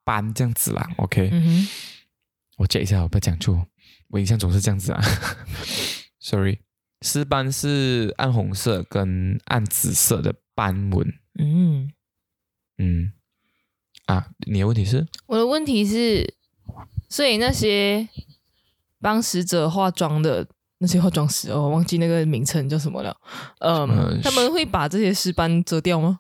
[0.04, 0.90] 斑这样子啦。
[0.98, 1.68] OK，、嗯，
[2.58, 3.66] 我 check 一下，我不要讲错，
[4.10, 5.02] 我印象总是这样子啊。
[6.20, 6.60] Sorry，
[7.02, 11.14] 尸斑是暗红色跟暗紫色的斑纹。
[11.40, 11.92] 嗯，
[12.78, 13.14] 嗯，
[14.06, 15.08] 啊，你的问题是？
[15.28, 16.36] 我的问题是，
[17.10, 18.08] 所以那些
[19.00, 23.18] 帮死者化妆的那些化妆师，哦，我忘记那个名称叫什么了。
[23.60, 26.20] 嗯，呃他们会把这些尸斑遮掉吗？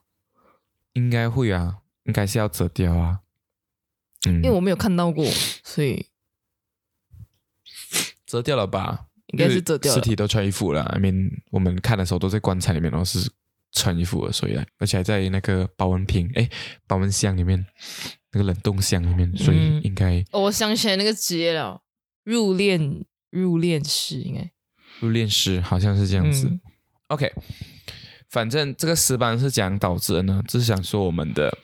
[0.94, 3.20] 应该会啊，应该是要遮掉啊。
[4.28, 5.26] 嗯，因为我没有看到过，
[5.64, 6.08] 所以
[8.26, 9.08] 折掉了吧？
[9.28, 9.96] 应该是折掉了。
[9.96, 10.84] 尸体都穿衣服了。
[10.84, 13.32] I mean，我们看的时候都在棺材里面，然后是
[13.72, 16.50] 穿衣服的，所以，而且还在那个保温瓶，哎，
[16.86, 17.66] 保温箱里面，
[18.32, 21.82] 那个冷冻箱里面，所以嗯应该哦我想起来那个职业了，
[22.24, 24.52] 入殓入殓师应该
[25.00, 26.48] 入殓师好像是这样子。
[26.48, 26.60] 嗯
[27.08, 27.30] OK，
[28.30, 30.42] 反正这个尸斑是怎样导致的呢？
[30.48, 31.58] 就是想说我们的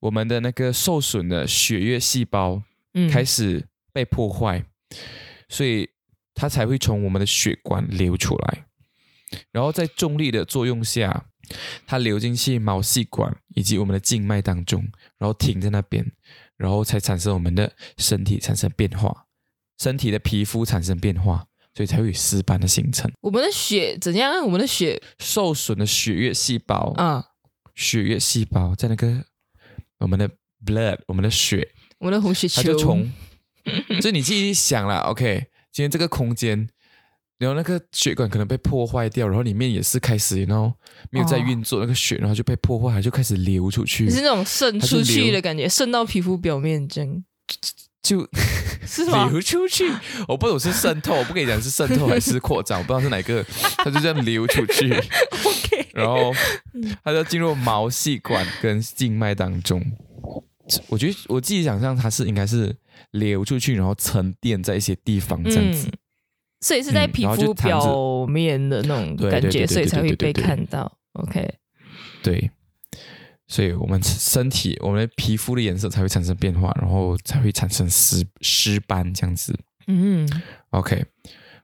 [0.00, 2.62] 我们的那个受损的血液细胞
[2.94, 4.64] 嗯开始被破坏，
[5.48, 5.88] 所以
[6.34, 8.66] 它才会从我们的血管流出来，
[9.50, 11.26] 然后在重力的作用下，
[11.86, 14.86] 它流进去毛细管以及我们的静脉当中，
[15.18, 16.06] 然后停在那边，
[16.56, 19.26] 然后才产生我们的身体产生变化，
[19.78, 23.10] 身体的皮肤产生变化，所以才会有尸斑的形成。
[23.20, 24.44] 我们的血怎样啊？
[24.44, 27.24] 我们的血受损的血液细胞，啊，
[27.74, 29.24] 血液细胞在那个
[29.98, 30.28] 我们的
[30.64, 33.10] blood，我们的血，我们的红血球它就从，
[34.00, 36.68] 就你自己想了，OK，今天这个空间，
[37.38, 40.72] 然后那个血管可能被破坏掉，然后里面也是开始，然后
[41.10, 47.24] 没有在运作，那个血然后就被破坏，它就开始流出去就，是那种渗出去的感觉，渗到皮肤表面这样，
[48.02, 48.26] 就
[48.86, 49.28] 是吗？
[49.28, 49.84] 流出去。
[50.26, 53.44] 我不懂是渗透，我不跟你讲是渗透还是扩张，我不知道是哪个，
[53.76, 54.90] 它就这样流出去。
[55.44, 56.32] OK，然后
[57.04, 59.84] 它就进入毛细管跟静脉当中。
[60.88, 62.74] 我觉得我自己想象它是应该是
[63.10, 65.88] 流出去，然后沉淀在一些地方这样子。
[65.88, 65.98] 嗯
[66.60, 70.92] 所以是在嗯皮肤表面的那种感觉，所以才会被看到。
[71.12, 71.48] OK，
[72.20, 72.50] 对，
[73.46, 79.56] 所以我们身体我们的皮肤的颜色才会产生变化，然后才会产生湿湿斑这样子。
[79.86, 80.28] 嗯
[80.70, 81.04] OK，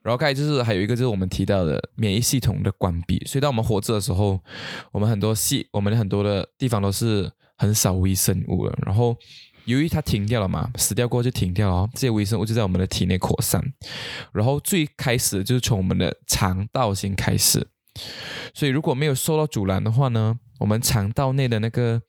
[0.04, 4.38] 然后刚才就是还有一个就是我们提到的免疫系统的关闭，所以当我们活着的时候，
[4.92, 9.16] 我们很多细我们的很多的地方都是很少微生物了，然后
[9.64, 13.64] 由于它停掉了嘛，死掉过后就停掉了，这些微生物就在我们的体内扩散，
[14.34, 17.66] 然后最开始就是从我们的肠道先开始，
[18.52, 22.02] 所以如果没有受到阻拦的话呢，我们肠道内的那个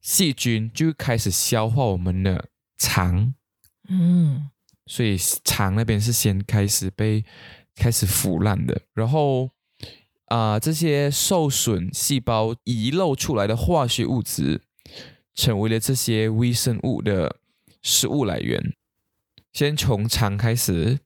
[0.00, 2.46] 细菌就开始消化我们的
[2.78, 3.34] 肠。
[3.88, 4.48] 嗯
[4.88, 7.24] 所以肠那边是先开始被
[7.76, 9.50] 开始腐烂的，然后
[10.26, 14.60] 啊、这些受损细胞遗漏出来的化学物质，
[15.34, 17.36] 成为了这些微生物的
[17.80, 18.74] 食物来源。
[19.52, 20.98] 先从肠开始，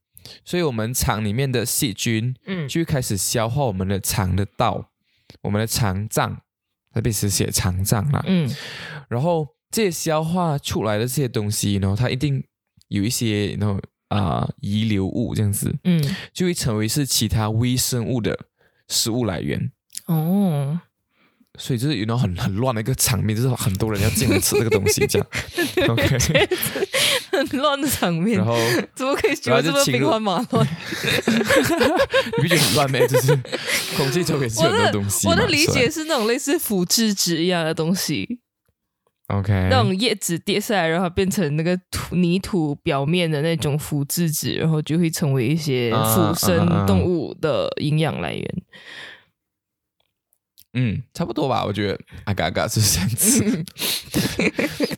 [0.43, 4.91] 所以我们肠里面的细菌嗯就开始消化我们的肠的道，
[5.41, 6.41] 我们的肠脏，
[6.93, 8.21] 那边是写肠脏啦。
[8.27, 8.53] 嗯
[9.07, 12.43] 然后这些消化出来的这些东西，呢它一定
[12.93, 13.79] 有一些然后
[14.09, 15.99] 啊、遗留物这样子，嗯，
[16.31, 18.37] 就会成为是其他微生物的
[18.87, 19.71] 食物来源。
[20.05, 20.79] 哦，
[21.57, 25.27] 所以就是有那种很很乱的一个场面，就是很多人要进来吃这个东西这样。
[25.89, 26.47] OK，
[27.31, 28.55] 很乱的场面然，后
[28.93, 30.67] 怎么可以觉得这么兵荒马乱？
[32.37, 32.99] 你不觉得很乱吗？
[33.07, 33.35] 就是
[33.97, 35.33] 空气中也是有很多东西嘛。
[35.33, 38.41] 我的理解是那种类似腐质纸一样的东西，
[39.39, 48.55] OK，那种叶子跌下来，然后变成那个土泥土表面的那种腐质质，然后就会成为一些啊腐生动物的营养来源。
[50.75, 53.63] 嗯，差不多吧，我觉得啊嘎嘎是这样子。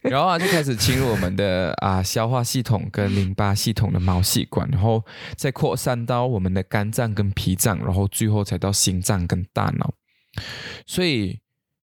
[0.10, 5.04] 然后啊，就开始侵入我们的啊消化系统跟淋巴系统的毛细管，然后
[5.36, 9.94] 再扩散到我们的肝脏跟脾脏，然后最后才到心脏跟大脑。
[10.86, 11.40] 所以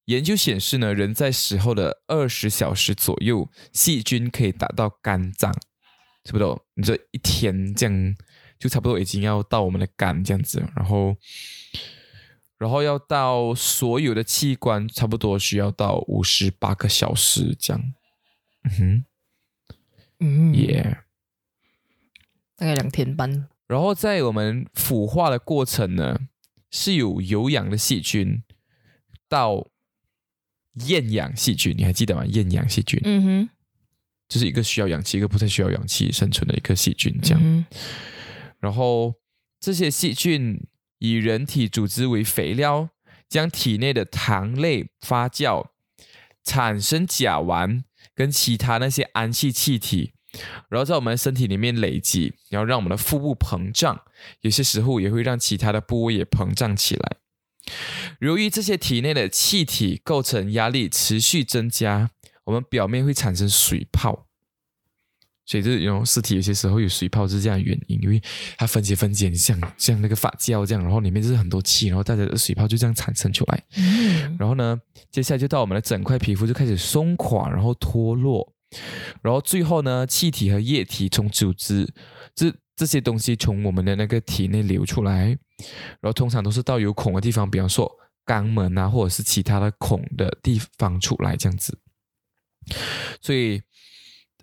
[0.06, 5.52] 研究显示呢，人在死后的二十小时左右，细菌可以达到肝脏，
[6.24, 8.14] 差不多你这一天这样，
[8.58, 11.16] 就差不多已经要到我们的肝这样子，然后。
[12.58, 17.94] 然后要到所有的器官，差不多需要到五十八个小时这样。
[18.62, 19.04] 嗯哼
[20.20, 20.98] 嗯哼，耶、
[22.54, 23.48] 大概两天半。
[23.66, 26.20] 然后在我们腐化的过程呢，
[26.70, 28.44] 是有有氧的细菌
[29.28, 29.66] 到
[30.86, 32.24] 厌氧细菌，你还记得吗？
[32.26, 33.48] 厌氧细菌、嗯哼，
[34.28, 37.40] 就是一个需要氧气，一个不太需要氧气生存的一个细菌，这样。
[37.42, 37.64] 嗯
[38.60, 39.14] 然后
[39.58, 42.90] 这些细菌以人体组织为肥料，
[43.28, 45.66] 将体内的糖类发酵，
[46.44, 47.82] 产生甲烷
[48.14, 50.12] 跟其他那些氨气气体，
[50.68, 54.00] 然后在我们的身体里面累积，然后让我们的腹部膨胀，
[54.42, 57.16] 有些时候也会让其他的部位也膨胀起来。
[58.20, 62.10] 由于这些体内的气体构成压力持续增加，
[62.44, 64.26] 我们表面会产生水泡。
[65.44, 68.22] 所以这种尸体有些时候有水泡是这样的原因，因为
[68.56, 73.62] 它分解分解，像像那个发酵这样，然后里面就是很多气，然后大家的水泡就这样产生出来。
[73.76, 78.54] 嗯然后呢，接下来就到我们的整块皮肤就开始松垮，然后脱落，
[79.20, 81.92] 然后最后呢，气体和液体从组织
[82.34, 85.26] 这这些东西从我们的那个体内流出来，
[86.00, 87.90] 然后通常都是到有孔的地方，比方说
[88.24, 91.78] 肛门啊，或者是其他的孔的地方出来这样子。
[93.20, 93.62] 所以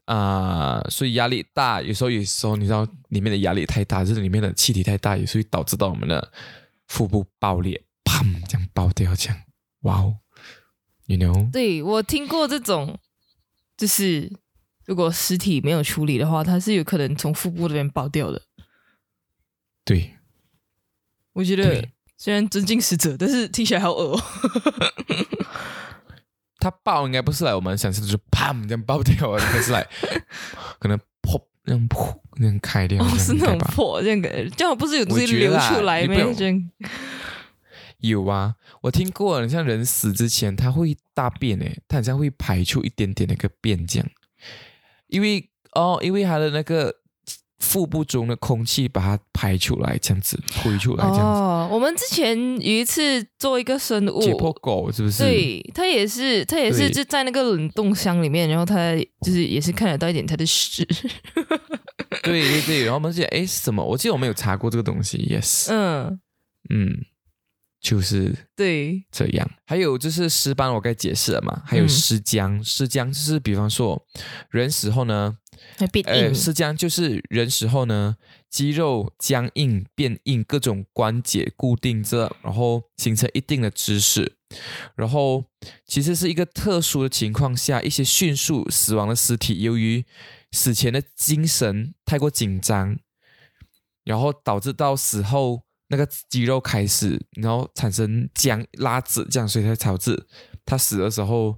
[0.05, 6.31] 啊、所以压力大，有时候有时候你知道里面的压力太大，就是里面的气体太大，也是会导致到我们的
[6.87, 9.39] 腹部爆裂，砰这样爆掉，这样，
[9.81, 10.17] 哇哦
[11.05, 12.97] ，you know，对我听过这种，
[13.77, 14.33] 就是
[14.85, 18.41] 如果尸体没有处理的话，它是有可能从腹部那边爆掉的。
[19.85, 20.15] 对
[21.33, 24.21] 我觉得对，虽然尊敬死者，但是听起来好恶哦。
[26.59, 29.87] 他爆应该不是来我们想象的就是砰这样爆掉啊，应该是来
[30.77, 36.13] 可能破那样破那样开掉，哦，是那种破这样感觉，这样不是有东西流出来吗？
[37.99, 44.09] 有啊，我听过，你像人死之前他会大便诶，他好像会排出一点点那个便这样，
[45.07, 46.93] 因为哦，因为他的那个
[47.69, 55.21] 腹部中的空气把它排出来，这样子推出来，这样子、哦，我们之前有一次做一个生物，解剖狗是不是？
[55.21, 60.83] 对，它也是，它也是就在那个冷冻箱里面，然后它就是也是看得到一点它的屎。
[62.23, 63.85] 对对对，然后我们就哎是什么？
[63.85, 66.19] 我记得我们有查过这个东西，yes，嗯，
[66.71, 66.97] 嗯，
[67.81, 69.49] 就是对，这样。
[69.65, 71.61] 还有就是尸斑，我该解释了嘛？
[71.65, 74.05] 还有嗯尸僵，尸僵就是比方说
[74.49, 75.37] 人死后呢，
[75.77, 75.87] 呃，
[76.17, 76.35] 硬。
[76.35, 78.17] 尸僵就是人死后呢，
[78.49, 84.35] 肌肉僵硬变硬，各种关节固定着，然后形成一定的姿势。
[84.95, 85.45] 然后
[85.85, 90.03] 其实是一个特殊的情况下，一些迅速死亡的尸体，由于
[90.51, 92.97] 死前的精神太过紧张，
[94.03, 100.25] 然后导致到死后那个肌肉开始，然后产生僵拉直，这样所以才导致
[100.65, 101.57] 他死的时候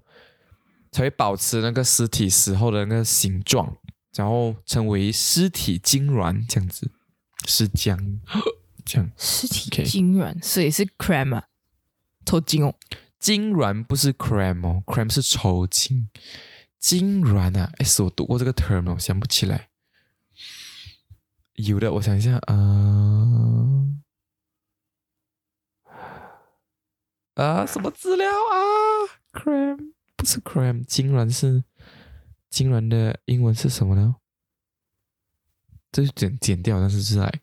[0.92, 3.78] 才会保持那个尸体死后的那个形状。
[4.14, 6.92] 然后称为尸体痉挛这样子，
[7.46, 8.20] 尸僵
[8.84, 9.10] 这样。
[9.18, 11.46] 尸体 OK 痉挛，所以是 cram 啊，
[12.26, 12.76] 抽筋哦。
[13.22, 16.10] 痉挛不是 cram 哦，cram 是抽筋。
[16.82, 19.70] 痉挛啊，哎，是我读过这个 term 哦，我想不起来。
[21.54, 23.88] 有的，我想一下，呃，
[27.36, 28.58] 啊，什么资料啊
[29.32, 31.64] ？cram 不是 cram，痉挛是
[32.52, 34.18] 痉挛的英文是什么呢？
[35.92, 37.42] 这是剪剪掉，但是是来。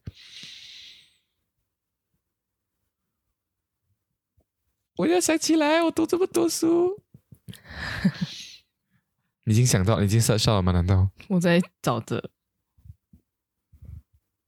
[4.97, 7.03] 我要想起来，我读这么多书。
[9.45, 10.72] 已经想到，已经笑笑了吗？
[10.72, 11.11] 难道？
[11.28, 12.30] 我在找着，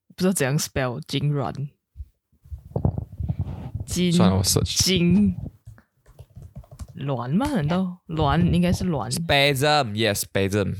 [0.08, 1.70] 不知道怎样 spell 痉挛。
[3.86, 4.84] 筋算了，我 search。
[4.84, 5.34] 筋
[6.96, 7.46] 挛吗？
[7.50, 10.74] 难道卵应该是卵？spasm，yes，spasm。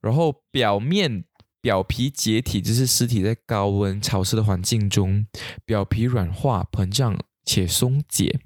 [0.00, 1.24] 然后表面
[1.60, 5.26] 表皮解体，就是尸体在高温潮湿的环境中，
[5.64, 8.40] 表皮软化膨胀且松解，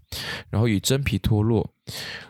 [0.51, 1.73] 然后与真皮脱落，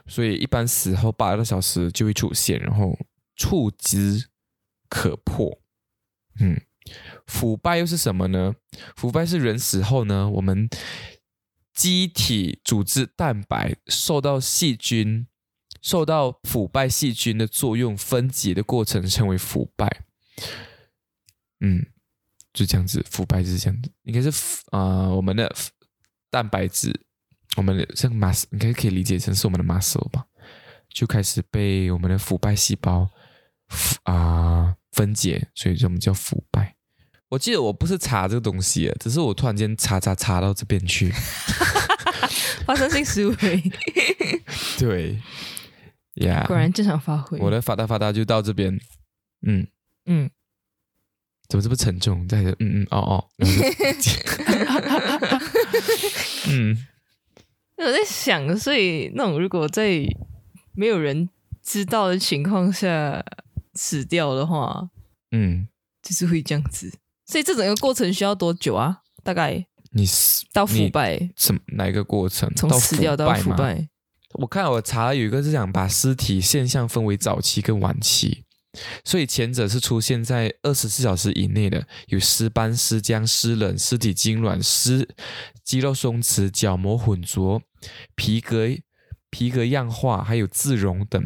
[0.06, 2.98] 所以一般死后八个小时就会出现，然后
[3.36, 4.28] 触之
[4.88, 5.58] 可破。
[6.40, 6.60] 嗯，
[7.26, 8.54] 腐败又是什么呢？
[8.96, 10.68] 腐败是人死后呢，我们
[11.78, 15.28] 机体组织蛋白受到细菌
[15.80, 20.02] 受到腐败细菌的作用分解的过程称为腐败。
[21.60, 21.86] 嗯，
[22.52, 24.28] 就这样子，腐败就是这样子，应该是
[24.72, 25.54] 啊、我们的
[26.30, 26.92] 蛋白质，
[27.56, 30.26] 我们的这个 mus 应该可以理解成是我们的 muscle 吧，
[30.88, 33.08] 就开始被我们的腐败细胞
[33.68, 36.74] 腐啊、分解，所以我们叫腐败。
[37.28, 41.12] 我记得我不是查这个东西的，只是我突然间查查查到这边去。
[42.64, 43.62] 发生性思维，
[44.78, 45.18] 对，
[46.16, 47.38] 呀、果然正常发挥。
[47.38, 48.78] 我的发达发达就到这边。
[49.46, 49.66] 嗯，
[50.04, 50.28] 嗯，
[51.48, 52.28] 怎么这么沉重？
[52.28, 53.24] 在这，嗯嗯，哦哦，
[56.48, 56.86] 嗯，
[57.78, 60.04] 我在想，所以那种如果在
[60.74, 61.30] 没有人
[61.62, 63.24] 知道的情况下
[63.74, 64.90] 死掉的话，
[65.30, 65.68] 嗯，
[66.02, 66.92] 就是会这样子。
[67.28, 68.98] 所以这整个过程需要多久啊？
[69.22, 72.50] 大概你死到腐你败，什么哪一个过程？
[72.56, 73.56] 从死掉到腐吗。
[73.56, 73.88] 败。
[74.34, 78.44] 我看我查了有一个是讲把尸体现象分为早期跟晚期，
[79.04, 85.08] 所以前者是出现在二十四小时以内的，有尸斑、尸僵、尸冷、尸体痉挛、尸
[85.64, 87.62] 肌肉松弛、角膜混浊、
[88.14, 88.68] 皮革
[89.30, 91.22] 皮革样化，还有自溶等。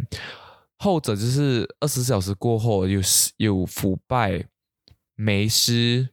[0.78, 3.00] 后者就是二十四小时过后有
[3.36, 4.44] 有腐败、
[5.22, 6.08] 霉湿、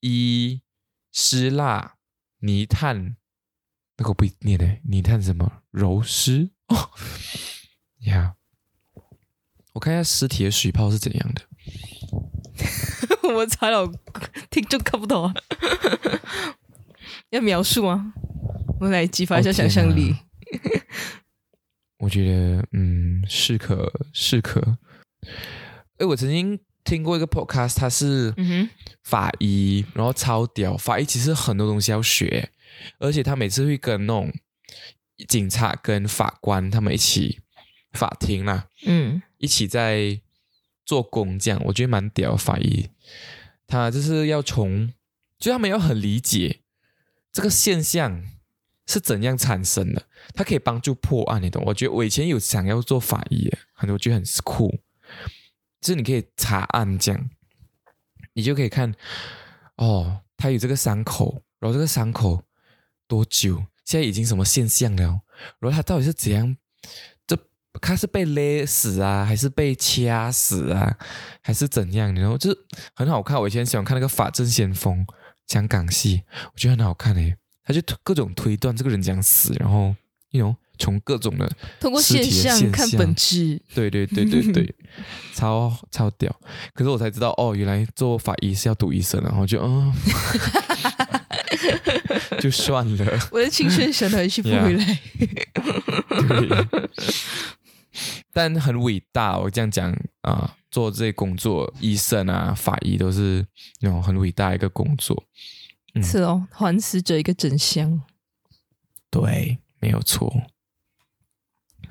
[0.00, 0.62] 衣
[1.10, 1.96] 湿蜡、
[2.38, 3.16] 泥炭。
[3.96, 6.90] 那个我不会念的，泥炭什么柔湿哦
[8.06, 8.36] 呀
[9.72, 11.42] 我看一下尸体的水泡是怎样的。
[13.34, 13.90] 我查了，
[14.48, 15.34] 听众看不懂啊。
[17.30, 18.14] 要描述吗？
[18.78, 20.14] 我来激发一下哦想象力。
[21.98, 24.78] 我觉得，嗯，适可适可。
[25.98, 26.60] 哎，我曾经
[26.92, 28.34] 听过一个 podcast，他是
[29.02, 30.76] 法医，然后超屌。
[30.76, 32.50] 法医其实很多东西要学，
[32.98, 34.30] 而且他每次会跟那种
[35.26, 37.40] 警察跟法官他们一起
[37.94, 40.20] 法庭啦，嗯一起在
[40.84, 42.36] 做工，这样我觉得蛮屌。
[42.36, 42.90] 法医
[43.66, 44.92] 他就是要从，
[45.38, 46.60] 就他们要很理解
[47.32, 48.22] 这个现象
[48.86, 50.02] 是怎样产生的，
[50.34, 51.62] 他可以帮助破案，你懂？
[51.64, 54.78] 我觉得我以前有想要做法医耶，很多我觉得很酷，
[55.82, 57.30] 就是你可以查案这样，
[58.32, 58.94] 你就可以看
[59.76, 62.42] 哦，他有这个伤口，然后这个伤口
[63.06, 65.20] 多久，现在已经什么现象了，
[65.58, 66.56] 然后他到底是怎样，
[67.26, 67.36] 这
[67.80, 70.96] 他是被勒死啊，还是被掐死啊，
[71.42, 72.14] 还是怎样？
[72.14, 72.58] 然后就是
[72.94, 73.38] 很好看。
[73.40, 75.04] 我以前喜欢看那个《法证先锋》
[75.48, 76.22] 香港戏，
[76.54, 77.36] 我觉得很好看诶。
[77.64, 79.94] 他就各种推断这个人怎样死，然后
[80.30, 83.62] you know 从各种的通过现象看本质。
[83.72, 84.74] 对对对对对，
[85.32, 86.34] 超超屌。
[86.74, 89.94] 可是我才知道哦，原来做法医是要读医生的，然后就嗯，
[92.42, 93.28] 就算了。
[93.30, 94.98] 我的青春想来去不回来。
[96.28, 96.66] 对，
[98.32, 99.38] 但很伟大。
[99.38, 103.46] 我这样讲啊、做这些工作，医生啊、法医都是
[103.80, 105.22] 那种很伟大的一个工作。
[105.94, 108.00] 嗯是哦，还死者一个真相。
[109.10, 110.34] 对，没有错，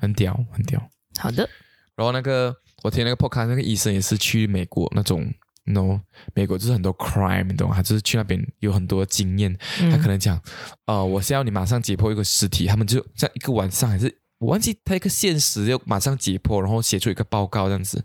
[0.02, 0.78] 很屌，很屌。
[1.18, 1.48] 好的，
[1.96, 5.32] 然后那个我听那个 podcast，那个医生也是去美国那种。
[5.64, 6.00] no，
[6.34, 7.76] 美国就是很多 crime，你懂吗？
[7.76, 10.42] 他就是去那边有很多经验，他可嗯能讲，
[10.86, 18.04] 呃，我是要你马上解剖一个尸体，他们就在一个晚上还是我忘记他一个现实要马上解剖，然后写出一个报告这样子，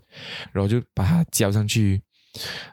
[0.52, 2.00] 然后就把它交上去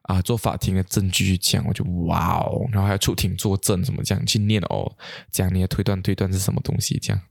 [0.04, 4.92] 啊、做法庭的证据去讲，我就哇哦，然后还要出庭作证什么这样去念哦，
[5.32, 7.22] 讲你的推断推断是什么东西这样，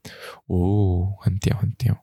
[0.46, 1.96] 哦，很屌很屌。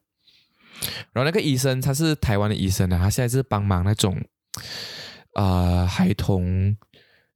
[1.13, 4.19] 然后那个医生他是台湾的医生啊，他现在是帮忙那种
[5.35, 6.75] 呃孩童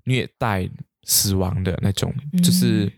[0.05, 0.69] 虐待
[1.03, 2.91] 死亡的那种，就是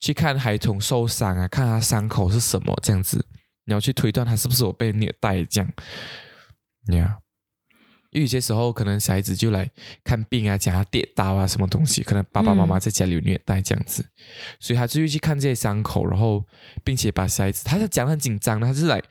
[0.00, 3.24] 去看孩童受伤啊，看他伤口是什么这样子，
[3.64, 5.72] 你要去推断他是不是有被虐待这样，
[6.88, 7.18] 呀。
[8.10, 9.70] 因为有些时候可能小孩子就来
[10.02, 14.04] 看病啊，讲他跌倒啊，什么东西，可能爸爸妈妈在家里虐待这样子，
[14.58, 16.44] 所以他就会去看这些伤口，然后
[16.82, 19.02] 并且把小孩子，他是讲很紧张的，他是来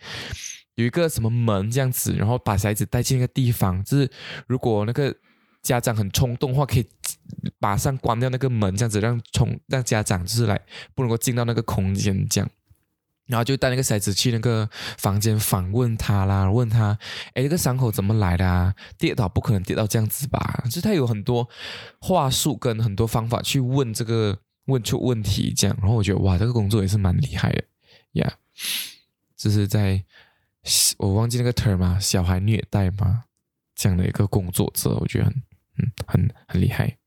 [0.75, 4.09] 有一个什么门这样子，然后把小孩子带进一个地方，就是
[4.47, 5.15] 如果那个
[5.61, 6.87] 家长很冲动的话，可以
[7.59, 10.59] 马上关掉那个门，这样子让冲让家长就是来
[10.95, 12.49] 不能够进到那个空间这样。
[13.27, 16.97] 然后就带那个骰子去那个房间访问他啦，问他，
[17.33, 18.73] 哎，这个伤口怎么来的啊？
[18.97, 20.63] 跌倒不可能跌到这样子吧？
[20.71, 21.47] 就他有很多
[21.99, 25.77] 话术跟很多方法去问这个问出问题，这样。
[25.81, 27.63] 然后我觉得哇，这个工作也是蛮厉害的
[28.13, 28.33] 呀。
[29.35, 30.03] 就是在
[30.97, 33.25] 我忘记那个 term 嘛，小孩虐待嘛
[33.75, 35.33] 这样的一个工作者，我觉得很
[35.77, 36.97] 嗯很很厉害。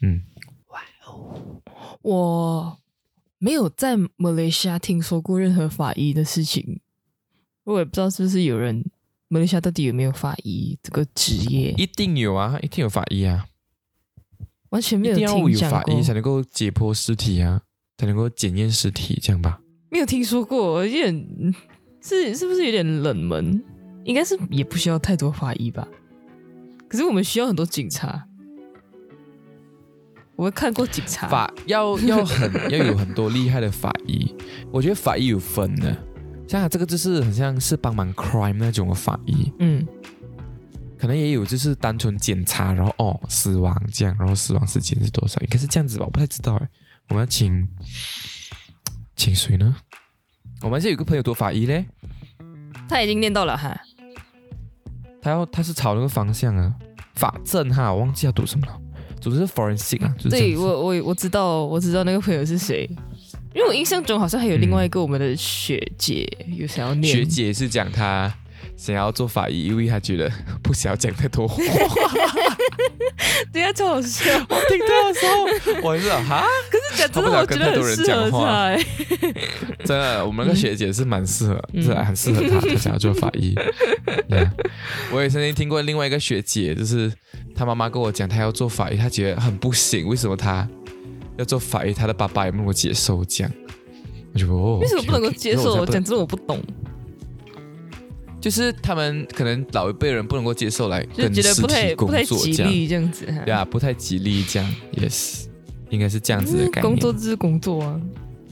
[0.00, 0.24] 嗯，
[0.66, 1.62] 哇哦，
[2.02, 2.81] 我。
[3.44, 6.78] 没有在马来西亚听说过任何法医的事情，
[7.64, 8.88] 我也不知道是不是有人
[9.26, 11.72] 马来西亚到底有没有法医这个职业？
[11.76, 13.46] 一定有啊，一定有法医啊，
[14.68, 17.62] 完全没有听讲有法医才能够解剖尸体啊，
[17.98, 19.60] 才能够检验尸体，这样吧？
[19.90, 21.52] 没有听说过，有点
[22.00, 23.60] 是是不是有点冷门？
[24.04, 25.88] 应该是也不需要太多法医吧？
[26.86, 28.24] 可是我们需要很多警察。
[30.42, 31.28] 我看过警察。
[31.28, 34.34] 法要 要很要有很多厉害的法医，
[34.72, 35.96] 我觉得法医有分的，
[36.48, 39.86] 像他这个就是很像是帮忙 crime 那种的法医，嗯，
[40.98, 46.68] 可能也有就是单纯检查，然后哦死亡这样，然后死亡时间是多少，应该是这样子吧，我不太知道哎，
[47.10, 47.68] 我们要请
[49.14, 49.76] 请谁呢？
[50.60, 51.86] 我们这有个朋友读法医嘞，
[52.88, 53.80] 他已经念到了哈，
[55.20, 56.74] 他要他是朝那个方向啊，
[57.14, 58.81] 法政哈，我忘记要读什么了。
[59.22, 62.86] 主是 forensic 啊，对我我我知道我知道那个朋友是谁，
[63.54, 68.34] 因为我印象中好像还有另外一个我们的学姐有想要念，学姐是讲她
[68.76, 70.28] 想要做法医，因为她觉得
[70.60, 71.62] 不想要讲太多话。
[73.52, 74.30] 对啊，超好笑！
[74.48, 78.76] 我听到的时候，我是哈，可是讲真的，我觉得很适合他。
[79.84, 83.54] 真的，我们那个学姐是蛮适合，是很适合她，她想要做法医。
[85.12, 87.12] 我也曾经听过另外一个学姐，就是
[87.54, 90.06] 她妈妈跟我讲，她要做法医，她觉得很不行。
[90.06, 90.66] 为什么她
[91.36, 91.92] 要做法医？
[91.92, 93.52] 她的爸爸也不能够接受这样。
[94.34, 95.84] 我就哦，为什么不能够接受？
[95.86, 96.62] 讲真，我不懂。
[98.42, 105.44] 就是他们可能老一辈人不能够接受来跟尸体工作这样子，对啊，不太吉利这样，yes，
[105.90, 106.88] 应该是这样子的感觉。
[106.88, 108.00] 工作就是工作啊，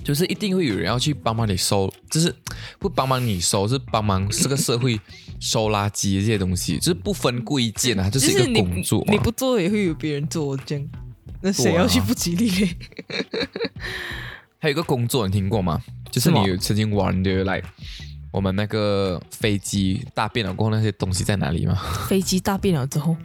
[0.05, 2.32] 就是一定会有人要去帮忙你收，就是
[2.78, 4.97] 不帮忙你收，是帮忙这个社会
[5.41, 9.05] 收垃圾这些东西，就是不分贵贱啊，就是一个工作。
[9.09, 10.88] 你不做也会有别人做这样，
[11.43, 12.76] 那谁要去不吉利嘞？
[14.62, 15.82] 还有一个工作你听过吗？
[16.12, 17.61] 就是你有曾经玩的来。
[18.33, 21.74] 我们那个飞机大便了过后，那些东西在哪里吗？
[22.09, 23.16] 飞机大便了之后，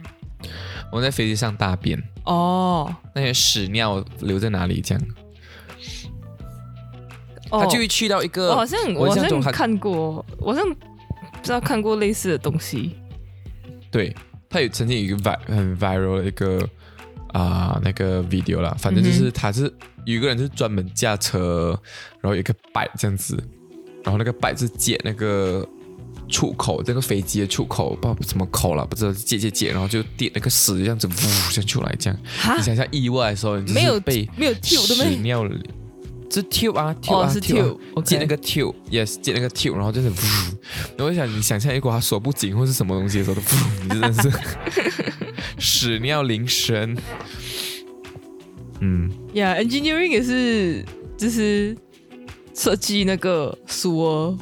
[0.90, 4.80] 我们在飞机上大便哦，那些屎尿留在哪里？
[4.80, 5.04] 这样，
[7.50, 12.96] 他就会去到一个，好像我好像看过，我好像不知道看过类似的东西。
[13.92, 14.14] 对
[14.48, 16.68] 他有曾经有一个 vi 很 viral 的一个
[17.28, 19.72] 啊那个 video 啦，反正就是他是
[20.04, 21.80] 有一个人是专门驾车，
[22.20, 23.40] 然后有一个摆这样子。
[24.06, 25.68] 然后那个摆是解那个
[26.28, 32.16] 出口，这个飞机的出口不知道什么口了，不知道解解解，然后就点那个屎这样子呜先出来这样。
[32.56, 35.50] 你想想意外的时候，没有被没有吐的屎尿了，
[36.30, 40.14] 是吐啊吐啊吐，解那个吐，yes 解那个吐，然后就是呜。
[40.96, 44.30] 然后想你想象如果他锁不紧或是什么东西的时候，呜，真的是
[45.58, 46.96] 屎尿淋身。
[48.78, 50.84] 嗯，Yeah，engineering 也是
[51.16, 51.76] 就是。
[52.56, 54.38] 设计那个书哦，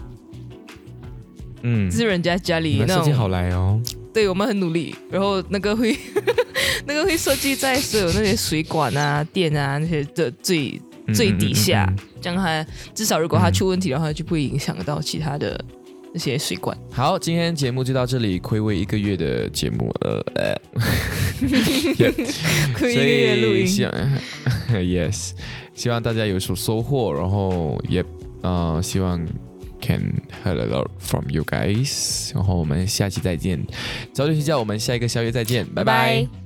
[1.62, 2.98] 嗯，是人家家里那种。
[2.98, 3.80] 设计好来哦。
[4.12, 5.98] 对我们很努力，然后那个会
[6.86, 10.80] 那个会设计在所有那些水管啊、电啊那些的最
[11.12, 11.92] 最底下，
[12.22, 15.60] 这样它至少如果它出问题的话，就不会影响到其他的
[16.14, 16.78] 那些水管。
[16.92, 20.24] 好，今天节目就到这里，亏违一个月的节目了，
[22.78, 23.66] 亏一个月录音，
[24.70, 25.32] Yes。
[25.74, 28.04] 希望大家有所收获，然后也
[28.42, 29.18] 呃希望
[29.80, 33.60] can hear a lot from you guys，然后我们下期再见，
[34.12, 36.43] 早点睡觉，我们下一个宵夜再见，拜拜。